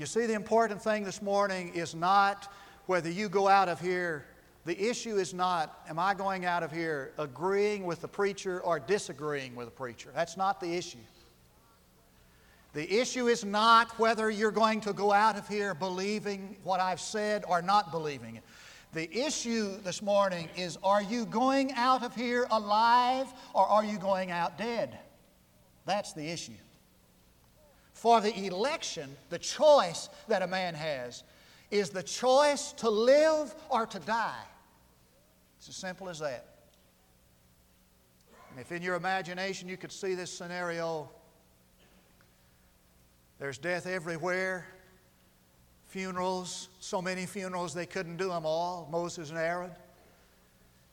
You 0.00 0.06
see, 0.06 0.24
the 0.24 0.32
important 0.32 0.80
thing 0.80 1.04
this 1.04 1.20
morning 1.20 1.74
is 1.74 1.94
not 1.94 2.50
whether 2.86 3.10
you 3.10 3.28
go 3.28 3.48
out 3.48 3.68
of 3.68 3.82
here, 3.82 4.24
the 4.64 4.88
issue 4.88 5.18
is 5.18 5.34
not, 5.34 5.82
am 5.90 5.98
I 5.98 6.14
going 6.14 6.46
out 6.46 6.62
of 6.62 6.72
here 6.72 7.12
agreeing 7.18 7.84
with 7.84 8.00
the 8.00 8.08
preacher 8.08 8.62
or 8.62 8.80
disagreeing 8.80 9.54
with 9.54 9.66
the 9.66 9.72
preacher? 9.72 10.08
That's 10.14 10.38
not 10.38 10.58
the 10.58 10.74
issue. 10.74 11.04
The 12.72 12.90
issue 12.90 13.26
is 13.26 13.44
not 13.44 13.90
whether 13.98 14.30
you're 14.30 14.50
going 14.50 14.80
to 14.80 14.94
go 14.94 15.12
out 15.12 15.36
of 15.36 15.46
here 15.46 15.74
believing 15.74 16.56
what 16.64 16.80
I've 16.80 16.98
said 16.98 17.44
or 17.46 17.60
not 17.60 17.90
believing 17.90 18.36
it. 18.36 18.42
The 18.94 19.14
issue 19.14 19.82
this 19.82 20.00
morning 20.00 20.48
is 20.56 20.78
are 20.82 21.02
you 21.02 21.26
going 21.26 21.72
out 21.72 22.02
of 22.02 22.14
here 22.14 22.46
alive 22.50 23.26
or 23.52 23.66
are 23.66 23.84
you 23.84 23.98
going 23.98 24.30
out 24.30 24.56
dead? 24.56 24.98
That's 25.84 26.14
the 26.14 26.26
issue. 26.26 26.54
For 28.00 28.22
the 28.22 28.46
election, 28.46 29.14
the 29.28 29.38
choice 29.38 30.08
that 30.26 30.40
a 30.40 30.46
man 30.46 30.74
has 30.74 31.22
is 31.70 31.90
the 31.90 32.02
choice 32.02 32.72
to 32.78 32.88
live 32.88 33.54
or 33.68 33.84
to 33.84 33.98
die. 33.98 34.42
It's 35.58 35.68
as 35.68 35.76
simple 35.76 36.08
as 36.08 36.20
that. 36.20 36.46
And 38.50 38.58
if 38.58 38.72
in 38.72 38.80
your 38.80 38.94
imagination 38.94 39.68
you 39.68 39.76
could 39.76 39.92
see 39.92 40.14
this 40.14 40.32
scenario, 40.32 41.10
there's 43.38 43.58
death 43.58 43.86
everywhere, 43.86 44.66
funerals, 45.88 46.70
so 46.78 47.02
many 47.02 47.26
funerals 47.26 47.74
they 47.74 47.84
couldn't 47.84 48.16
do 48.16 48.28
them 48.28 48.46
all, 48.46 48.88
Moses 48.90 49.28
and 49.28 49.38
Aaron. 49.38 49.72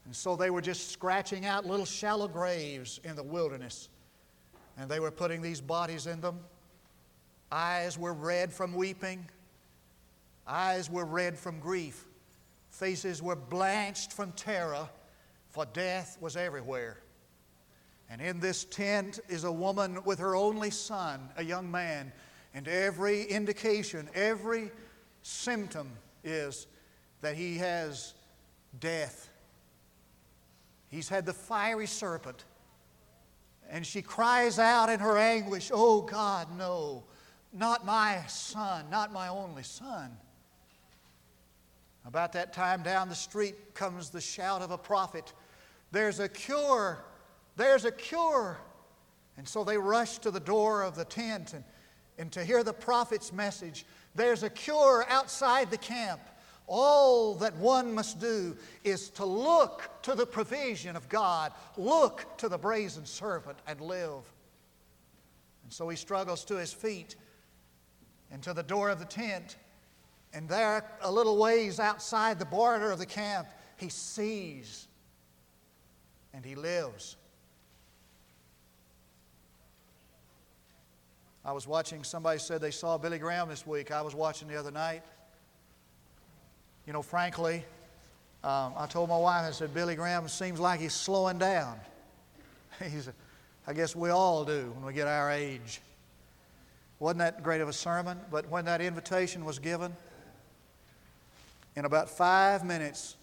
And 0.04 0.14
so 0.14 0.36
they 0.36 0.50
were 0.50 0.62
just 0.62 0.92
scratching 0.92 1.46
out 1.46 1.66
little 1.66 1.86
shallow 1.86 2.28
graves 2.28 3.00
in 3.06 3.16
the 3.16 3.24
wilderness. 3.24 3.88
And 4.78 4.92
they 4.92 5.00
were 5.00 5.10
putting 5.10 5.42
these 5.42 5.62
bodies 5.62 6.06
in 6.06 6.20
them. 6.20 6.42
Eyes 7.52 7.98
were 7.98 8.14
red 8.14 8.52
from 8.52 8.74
weeping, 8.74 9.26
eyes 10.46 10.90
were 10.90 11.06
red 11.06 11.38
from 11.38 11.60
grief, 11.60 12.06
faces 12.70 13.22
were 13.22 13.36
blanched 13.36 14.12
from 14.12 14.32
terror, 14.34 14.90
for 15.50 15.66
death 15.66 16.18
was 16.20 16.36
everywhere. 16.36 16.98
And 18.10 18.22
in 18.22 18.40
this 18.40 18.66
tent 18.66 19.20
is 19.30 19.44
a 19.44 19.52
woman 19.52 20.00
with 20.04 20.20
her 20.20 20.36
only 20.36 20.72
son, 20.72 21.30
a 21.38 21.44
young 21.44 21.70
man, 21.70 22.12
and 22.54 22.68
every 22.68 23.24
indication, 23.24 24.10
every 24.14 24.72
symptom 25.22 25.90
is 26.24 26.68
that 27.22 27.36
he 27.36 27.58
has 27.58 28.14
death. 28.80 29.30
He's 30.90 31.10
had 31.10 31.26
the 31.26 31.34
fiery 31.34 31.88
serpent. 31.88 32.46
And 33.70 33.86
she 33.86 34.02
cries 34.02 34.60
out 34.60 34.90
in 34.90 35.00
her 35.00 35.18
anguish, 35.18 35.72
Oh 35.74 36.02
God, 36.02 36.48
no. 36.58 37.04
Not 37.54 37.86
my 37.86 38.24
son, 38.28 38.90
not 38.90 39.12
my 39.12 39.28
only 39.28 39.64
son. 39.64 40.18
About 42.06 42.34
that 42.34 42.54
time 42.54 42.84
down 42.84 43.10
the 43.10 43.16
street 43.16 43.74
comes 43.74 44.10
the 44.10 44.22
shout 44.22 44.62
of 44.62 44.72
a 44.72 44.78
prophet 44.78 45.34
There's 45.92 46.20
a 46.20 46.30
cure! 46.30 47.04
There's 47.56 47.86
a 47.86 47.92
cure! 47.92 48.60
And 49.38 49.48
so 49.48 49.64
they 49.64 49.78
rush 49.78 50.18
to 50.20 50.32
the 50.32 50.40
door 50.40 50.84
of 50.84 50.96
the 50.96 51.06
tent 51.06 51.54
and, 51.54 51.64
and 52.18 52.32
to 52.32 52.44
hear 52.44 52.64
the 52.64 52.74
prophet's 52.74 53.32
message. 53.32 53.86
There's 54.16 54.44
a 54.44 54.50
cure 54.50 55.06
outside 55.10 55.70
the 55.70 55.78
camp. 55.78 56.22
All 56.66 57.36
that 57.36 57.56
one 57.58 57.94
must 57.94 58.20
do 58.20 58.58
is 58.84 59.10
to 59.12 59.26
look 59.26 59.90
to 60.02 60.16
the 60.16 60.26
provision 60.26 60.96
of 60.96 61.08
God, 61.08 61.54
look 61.78 62.38
to 62.40 62.50
the 62.50 62.58
brazen 62.58 63.06
serpent, 63.06 63.60
and 63.68 63.80
live. 63.80 64.24
And 65.64 65.72
so 65.72 65.88
he 65.88 65.96
struggles 65.96 66.44
to 66.46 66.56
his 66.56 66.74
feet 66.74 67.16
and 68.32 68.42
to 68.44 68.54
the 68.54 68.64
door 68.64 68.90
of 68.90 69.00
the 69.00 69.06
tent. 69.06 69.58
And 70.34 70.48
there, 70.50 70.84
a 71.02 71.12
little 71.12 71.38
ways 71.38 71.80
outside 71.80 72.40
the 72.40 72.46
border 72.46 72.92
of 72.92 73.00
the 73.00 73.06
camp, 73.06 73.48
he 73.78 73.90
sees 73.90 74.88
and 76.34 76.46
he 76.46 76.56
lives. 76.56 77.16
I 81.46 81.54
was 81.54 81.66
watching, 81.66 82.04
somebody 82.04 82.40
said 82.40 82.60
they 82.60 82.72
saw 82.72 82.98
Billy 82.98 83.20
Graham 83.20 83.48
this 83.48 83.66
week. 83.66 83.90
I 83.90 84.02
was 84.02 84.14
watching 84.14 84.50
the 84.50 84.58
other 84.58 84.72
night. 84.72 85.02
You 86.86 86.92
know, 86.92 87.02
frankly, 87.02 87.64
um, 88.44 88.74
I 88.78 88.86
told 88.86 89.10
my 89.10 89.18
wife, 89.18 89.46
I 89.46 89.52
said, 89.52 89.74
Billy 89.74 89.96
Graham 89.96 90.28
seems 90.28 90.60
like 90.60 90.80
he's 90.80 90.94
slowing 90.94 91.38
down. 91.38 91.80
he's, 92.84 93.10
I 93.66 93.74
guess 93.74 93.96
we 93.96 94.10
all 94.10 94.44
do 94.44 94.72
when 94.76 94.86
we 94.86 94.94
get 94.94 95.08
our 95.08 95.32
age. 95.32 95.82
Wasn't 97.00 97.20
that 97.20 97.44
great 97.44 97.62
of 97.62 97.70
a 97.70 97.74
sermon? 97.74 98.20
But 98.32 98.50
when 98.50 98.66
that 98.66 98.82
invitation 98.82 99.46
was 99.46 99.60
given, 99.60 99.94
In 101.76 101.86
about 101.86 102.10
five 102.10 102.66
minutes, 102.66 103.18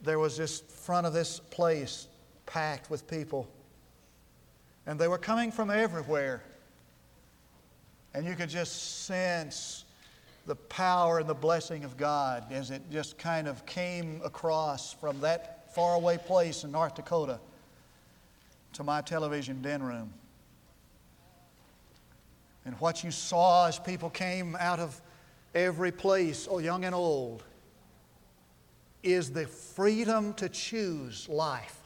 there 0.00 0.18
was 0.18 0.38
this 0.38 0.60
front 0.60 1.06
of 1.06 1.12
this 1.12 1.38
place 1.38 2.08
packed 2.46 2.88
with 2.88 3.06
people. 3.06 3.46
And 4.86 4.98
they 4.98 5.06
were 5.06 5.18
coming 5.18 5.52
from 5.52 5.70
everywhere. 5.70 6.42
And 8.14 8.24
you 8.24 8.34
could 8.34 8.48
just 8.48 9.04
sense 9.04 9.84
the 10.46 10.56
power 10.56 11.18
and 11.18 11.28
the 11.28 11.34
blessing 11.34 11.84
of 11.84 11.98
God 11.98 12.50
as 12.50 12.70
it 12.70 12.80
just 12.90 13.18
kind 13.18 13.46
of 13.46 13.66
came 13.66 14.22
across 14.24 14.94
from 14.94 15.20
that 15.20 15.74
faraway 15.74 16.16
place 16.16 16.64
in 16.64 16.72
North 16.72 16.94
Dakota 16.94 17.38
to 18.72 18.82
my 18.82 19.02
television 19.02 19.60
den 19.60 19.82
room. 19.82 20.10
And 22.68 22.78
what 22.80 23.02
you 23.02 23.10
saw 23.10 23.66
as 23.66 23.78
people 23.78 24.10
came 24.10 24.54
out 24.60 24.78
of 24.78 25.00
every 25.54 25.90
place, 25.90 26.46
oh, 26.50 26.58
young 26.58 26.84
and 26.84 26.94
old, 26.94 27.42
is 29.02 29.32
the 29.32 29.46
freedom 29.46 30.34
to 30.34 30.50
choose 30.50 31.26
life. 31.30 31.80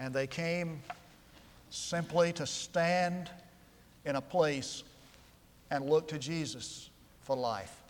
And 0.00 0.12
they 0.12 0.26
came 0.26 0.80
simply 1.70 2.32
to 2.32 2.44
stand 2.44 3.30
in 4.04 4.16
a 4.16 4.20
place 4.20 4.82
and 5.70 5.88
look 5.88 6.08
to 6.08 6.18
Jesus 6.18 6.90
for 7.20 7.36
life. 7.36 7.84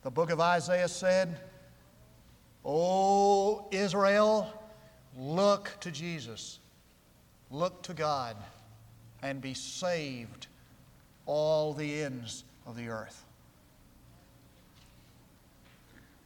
The 0.00 0.10
book 0.10 0.30
of 0.30 0.40
Isaiah 0.40 0.88
said, 0.88 1.36
O 2.64 3.68
Israel, 3.70 4.50
look 5.18 5.76
to 5.80 5.90
Jesus, 5.90 6.58
look 7.50 7.82
to 7.82 7.92
God, 7.92 8.38
and 9.22 9.40
be 9.40 9.54
saved 9.54 10.46
all 11.26 11.72
the 11.72 12.02
ends 12.02 12.44
of 12.66 12.76
the 12.76 12.88
earth. 12.88 13.24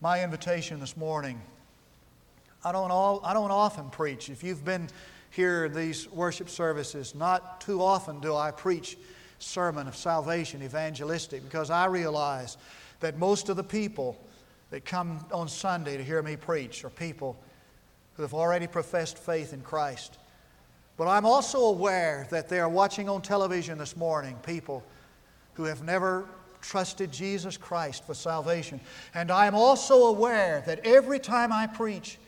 My 0.00 0.22
invitation 0.22 0.80
this 0.80 0.96
morning, 0.96 1.40
I 2.64 2.72
don't, 2.72 2.90
all, 2.90 3.20
I 3.22 3.32
don't 3.34 3.50
often 3.50 3.90
preach. 3.90 4.30
If 4.30 4.42
you've 4.42 4.64
been 4.64 4.88
here 5.30 5.68
these 5.68 6.10
worship 6.10 6.48
services, 6.48 7.14
not 7.14 7.60
too 7.60 7.82
often 7.82 8.20
do 8.20 8.34
I 8.34 8.50
preach 8.50 8.96
sermon 9.38 9.86
of 9.88 9.96
salvation, 9.96 10.62
evangelistic, 10.62 11.42
because 11.44 11.70
I 11.70 11.86
realize 11.86 12.56
that 13.00 13.18
most 13.18 13.48
of 13.48 13.56
the 13.56 13.64
people 13.64 14.18
that 14.70 14.84
come 14.84 15.24
on 15.32 15.48
Sunday 15.48 15.96
to 15.96 16.04
hear 16.04 16.22
me 16.22 16.36
preach 16.36 16.84
are 16.84 16.90
people 16.90 17.36
who 18.14 18.22
have 18.22 18.34
already 18.34 18.66
professed 18.66 19.18
faith 19.18 19.52
in 19.52 19.62
Christ. 19.62 20.18
But 21.00 21.08
I'm 21.08 21.24
also 21.24 21.60
aware 21.60 22.26
that 22.28 22.50
they 22.50 22.60
are 22.60 22.68
watching 22.68 23.08
on 23.08 23.22
television 23.22 23.78
this 23.78 23.96
morning 23.96 24.36
people 24.44 24.84
who 25.54 25.64
have 25.64 25.82
never 25.82 26.26
trusted 26.60 27.10
Jesus 27.10 27.56
Christ 27.56 28.04
for 28.04 28.12
salvation. 28.12 28.82
And 29.14 29.30
I'm 29.30 29.54
also 29.54 30.08
aware 30.08 30.62
that 30.66 30.84
every 30.84 31.18
time 31.18 31.54
I 31.54 31.68
preach, 31.68 32.18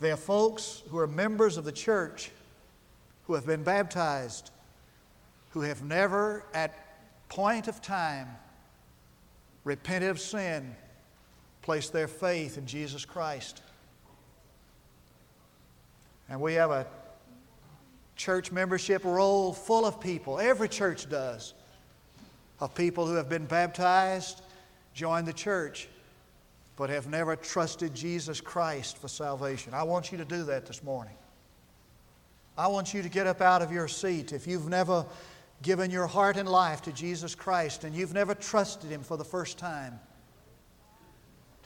there 0.00 0.14
are 0.14 0.16
folks 0.16 0.82
who 0.90 0.98
are 0.98 1.06
members 1.06 1.56
of 1.56 1.64
the 1.64 1.70
church 1.70 2.32
who 3.28 3.34
have 3.34 3.46
been 3.46 3.62
baptized 3.62 4.50
who 5.50 5.60
have 5.60 5.84
never 5.84 6.42
at 6.52 6.98
point 7.28 7.68
of 7.68 7.80
time 7.80 8.26
repented 9.62 10.10
of 10.10 10.18
sin, 10.18 10.74
placed 11.62 11.92
their 11.92 12.08
faith 12.08 12.58
in 12.58 12.66
Jesus 12.66 13.04
Christ. 13.04 13.62
And 16.28 16.40
we 16.40 16.54
have 16.54 16.72
a 16.72 16.88
church 18.16 18.50
membership 18.50 19.04
roll 19.04 19.52
full 19.52 19.84
of 19.84 20.00
people, 20.00 20.40
every 20.40 20.68
church 20.68 21.08
does, 21.08 21.54
of 22.58 22.74
people 22.74 23.06
who 23.06 23.14
have 23.14 23.28
been 23.28 23.44
baptized, 23.44 24.40
joined 24.94 25.28
the 25.28 25.32
church, 25.32 25.88
but 26.76 26.90
have 26.90 27.06
never 27.08 27.36
trusted 27.36 27.94
Jesus 27.94 28.40
Christ 28.40 28.98
for 28.98 29.08
salvation. 29.08 29.74
I 29.74 29.82
want 29.82 30.10
you 30.10 30.18
to 30.18 30.24
do 30.24 30.44
that 30.44 30.66
this 30.66 30.82
morning. 30.82 31.14
I 32.58 32.68
want 32.68 32.94
you 32.94 33.02
to 33.02 33.08
get 33.08 33.26
up 33.26 33.42
out 33.42 33.60
of 33.60 33.70
your 33.70 33.86
seat 33.86 34.32
if 34.32 34.46
you've 34.46 34.68
never 34.68 35.04
given 35.62 35.90
your 35.90 36.06
heart 36.06 36.36
and 36.36 36.48
life 36.48 36.82
to 36.82 36.92
Jesus 36.92 37.34
Christ 37.34 37.84
and 37.84 37.94
you've 37.94 38.14
never 38.14 38.34
trusted 38.34 38.90
Him 38.90 39.02
for 39.02 39.18
the 39.18 39.24
first 39.24 39.58
time, 39.58 39.98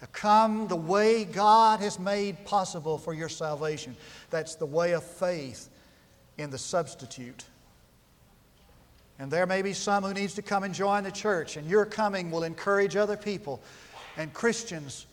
to 0.01 0.07
come 0.09 0.67
the 0.67 0.77
way 0.77 1.25
God 1.25 1.81
has 1.81 1.99
made 1.99 2.45
possible 2.45 2.99
for 2.99 3.13
your 3.13 3.29
salvation. 3.29 3.97
That's 4.31 4.55
the 4.55 4.67
way 4.67 4.93
of 4.93 5.05
faith 5.05 5.69
in 6.41 6.51
the 6.51 6.59
substitute. 6.59 7.45
And 9.19 9.31
there 9.31 9.47
may 9.47 9.61
be 9.61 9.75
some 9.75 10.03
who 10.03 10.15
needs 10.15 10.35
to 10.35 10.43
come 10.43 10.63
and 10.63 10.75
join 10.75 11.05
the 11.05 11.11
church, 11.11 11.57
and 11.57 11.69
your 11.69 11.85
coming 11.85 12.31
will 12.31 12.43
encourage 12.43 12.97
other 12.97 13.17
people 13.17 13.61
and 14.17 14.33
Christians 14.33 15.07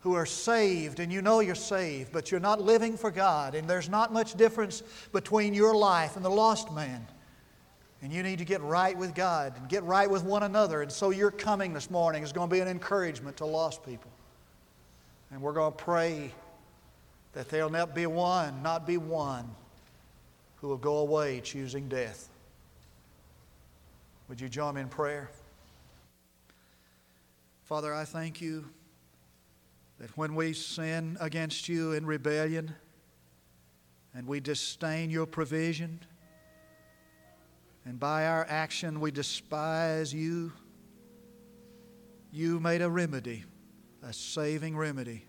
who 0.00 0.14
are 0.14 0.26
saved, 0.26 1.00
and 1.00 1.12
you 1.12 1.20
know 1.20 1.40
you're 1.40 1.56
saved, 1.56 2.12
but 2.12 2.30
you're 2.30 2.40
not 2.40 2.60
living 2.60 2.96
for 2.96 3.10
God, 3.10 3.54
and 3.54 3.68
there's 3.68 3.88
not 3.88 4.12
much 4.12 4.34
difference 4.34 4.82
between 5.12 5.54
your 5.54 5.74
life 5.74 6.14
and 6.14 6.24
the 6.24 6.30
lost 6.30 6.72
man. 6.72 7.04
And 8.00 8.12
you 8.12 8.22
need 8.22 8.38
to 8.38 8.44
get 8.44 8.60
right 8.60 8.96
with 8.96 9.12
God 9.12 9.54
and 9.56 9.68
get 9.68 9.82
right 9.82 10.08
with 10.08 10.22
one 10.22 10.44
another. 10.44 10.82
And 10.82 10.92
so 10.92 11.10
your 11.10 11.32
coming 11.32 11.72
this 11.72 11.90
morning 11.90 12.22
is 12.22 12.32
going 12.32 12.48
to 12.48 12.54
be 12.54 12.60
an 12.60 12.68
encouragement 12.68 13.38
to 13.38 13.44
lost 13.44 13.84
people. 13.84 14.10
And 15.32 15.42
we're 15.42 15.52
going 15.52 15.72
to 15.72 15.76
pray 15.76 16.30
that 17.32 17.48
there'll 17.48 17.70
not 17.70 17.96
be 17.96 18.06
one, 18.06 18.62
not 18.62 18.86
be 18.86 18.98
one, 18.98 19.50
who 20.60 20.68
will 20.68 20.76
go 20.76 20.98
away 20.98 21.40
choosing 21.40 21.88
death. 21.88 22.28
Would 24.28 24.40
you 24.40 24.48
join 24.48 24.74
me 24.74 24.82
in 24.82 24.88
prayer? 24.88 25.30
Father, 27.64 27.94
I 27.94 28.04
thank 28.04 28.40
you 28.40 28.64
that 29.98 30.16
when 30.16 30.34
we 30.34 30.52
sin 30.52 31.16
against 31.20 31.68
you 31.68 31.92
in 31.92 32.06
rebellion 32.06 32.74
and 34.14 34.26
we 34.26 34.40
disdain 34.40 35.10
your 35.10 35.26
provision, 35.26 36.00
and 37.84 38.00
by 38.00 38.26
our 38.26 38.46
action 38.48 39.00
we 39.00 39.10
despise 39.10 40.12
you, 40.12 40.52
you 42.32 42.58
made 42.60 42.82
a 42.82 42.90
remedy, 42.90 43.44
a 44.02 44.12
saving 44.12 44.76
remedy. 44.76 45.27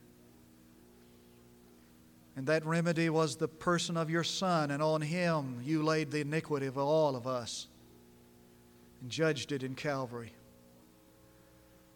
And 2.40 2.48
that 2.48 2.66
remedy 2.66 3.10
was 3.10 3.36
the 3.36 3.50
person 3.50 3.98
of 3.98 4.10
your 4.10 4.24
Son, 4.24 4.72
and 4.72 4.82
on 4.82 5.02
him 5.02 5.60
you 5.62 5.84
laid 5.84 6.10
the 6.10 6.22
iniquity 6.22 6.68
of 6.68 6.78
all 6.78 7.18
of 7.18 7.28
us 7.28 7.68
and 9.02 9.10
judged 9.10 9.52
it 9.52 9.62
in 9.62 9.76
Calvary. 9.76 10.32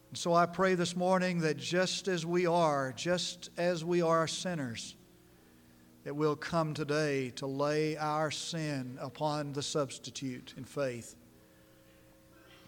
And 0.10 0.18
so 0.18 0.34
I 0.34 0.46
pray 0.46 0.76
this 0.76 0.98
morning 0.98 1.40
that 1.40 1.56
just 1.56 2.10
as 2.10 2.26
we 2.26 2.46
are, 2.46 2.92
just 2.92 3.52
as 3.56 3.86
we 3.86 4.02
are 4.02 4.28
sinners, 4.28 4.98
that 6.04 6.14
we'll 6.14 6.36
come 6.36 6.74
today 6.74 7.30
to 7.38 7.48
lay 7.48 7.96
our 7.96 8.30
sin 8.30 8.98
upon 9.00 9.54
the 9.54 9.64
substitute 9.64 10.56
in 10.58 10.66
faith 10.66 11.16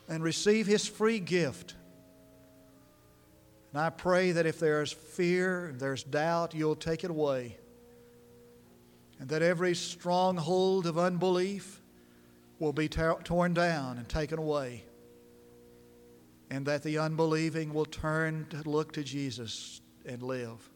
and 0.08 0.24
receive 0.24 0.66
His 0.66 0.88
free 0.88 1.20
gift. 1.20 1.76
And 3.74 3.82
I 3.82 3.90
pray 3.90 4.32
that 4.32 4.46
if 4.46 4.62
there's 4.62 4.94
fear, 4.94 5.76
there's 5.78 6.06
doubt, 6.06 6.54
you'll 6.54 6.78
take 6.78 7.04
it 7.04 7.10
away. 7.10 7.58
And 9.20 9.30
that 9.30 9.42
every 9.42 9.76
stronghold 9.76 10.86
of 10.86 10.98
unbelief 10.98 11.82
will 12.60 12.74
be 12.74 12.88
torn 12.88 13.54
down 13.54 13.98
and 13.98 14.08
taken 14.08 14.40
away. 14.40 14.84
And 16.50 16.66
that 16.66 16.84
the 16.84 16.98
unbelieving 16.98 17.74
will 17.74 17.86
turn 17.86 18.48
to 18.50 18.70
look 18.70 18.94
to 18.94 19.04
Jesus 19.04 19.82
and 20.06 20.22
live. 20.22 20.70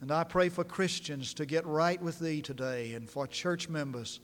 And 0.00 0.12
I 0.12 0.24
pray 0.24 0.50
for 0.50 0.64
Christians 0.64 1.34
to 1.34 1.46
get 1.46 1.66
right 1.66 2.00
with 2.00 2.18
Thee 2.18 2.42
today 2.42 2.92
and 2.92 3.08
for 3.08 3.26
church 3.26 3.68
members 3.68 4.20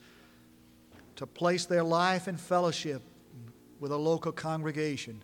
to 1.17 1.27
place 1.27 1.65
their 1.67 1.83
life 1.83 2.29
in 2.29 2.37
fellowship 2.37 3.03
with 3.79 3.91
a 3.91 3.97
local 3.97 4.33
congregation. 4.33 5.23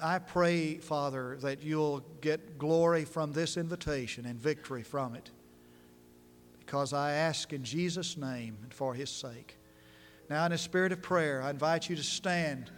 I 0.00 0.18
pray, 0.18 0.76
Father, 0.76 1.38
that 1.40 1.62
you'll 1.62 2.00
get 2.20 2.58
glory 2.58 3.04
from 3.04 3.32
this 3.32 3.56
invitation 3.56 4.26
and 4.26 4.38
victory 4.38 4.82
from 4.82 5.14
it. 5.14 5.30
Because 6.68 6.92
I 6.92 7.12
ask 7.12 7.54
in 7.54 7.64
Jesus' 7.64 8.18
name 8.18 8.58
and 8.62 8.74
for 8.74 8.92
His 8.92 9.08
sake. 9.08 9.56
Now, 10.28 10.44
in 10.44 10.52
a 10.52 10.58
spirit 10.58 10.92
of 10.92 11.00
prayer, 11.00 11.40
I 11.40 11.48
invite 11.48 11.88
you 11.88 11.96
to 11.96 12.02
stand. 12.02 12.70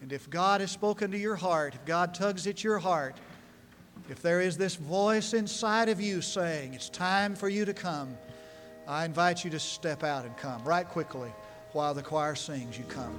And 0.00 0.12
if 0.12 0.30
God 0.30 0.60
has 0.60 0.70
spoken 0.70 1.10
to 1.10 1.18
your 1.18 1.34
heart, 1.34 1.74
if 1.74 1.84
God 1.84 2.14
tugs 2.14 2.46
at 2.46 2.62
your 2.62 2.78
heart, 2.78 3.16
if 4.08 4.22
there 4.22 4.40
is 4.40 4.56
this 4.56 4.76
voice 4.76 5.34
inside 5.34 5.88
of 5.88 6.00
you 6.00 6.22
saying, 6.22 6.74
It's 6.74 6.88
time 6.88 7.34
for 7.34 7.48
you 7.48 7.64
to 7.64 7.74
come, 7.74 8.16
I 8.86 9.04
invite 9.04 9.42
you 9.42 9.50
to 9.50 9.58
step 9.58 10.04
out 10.04 10.24
and 10.24 10.36
come 10.36 10.62
right 10.62 10.88
quickly 10.88 11.32
while 11.72 11.92
the 11.92 12.02
choir 12.02 12.36
sings. 12.36 12.78
You 12.78 12.84
come. 12.84 13.12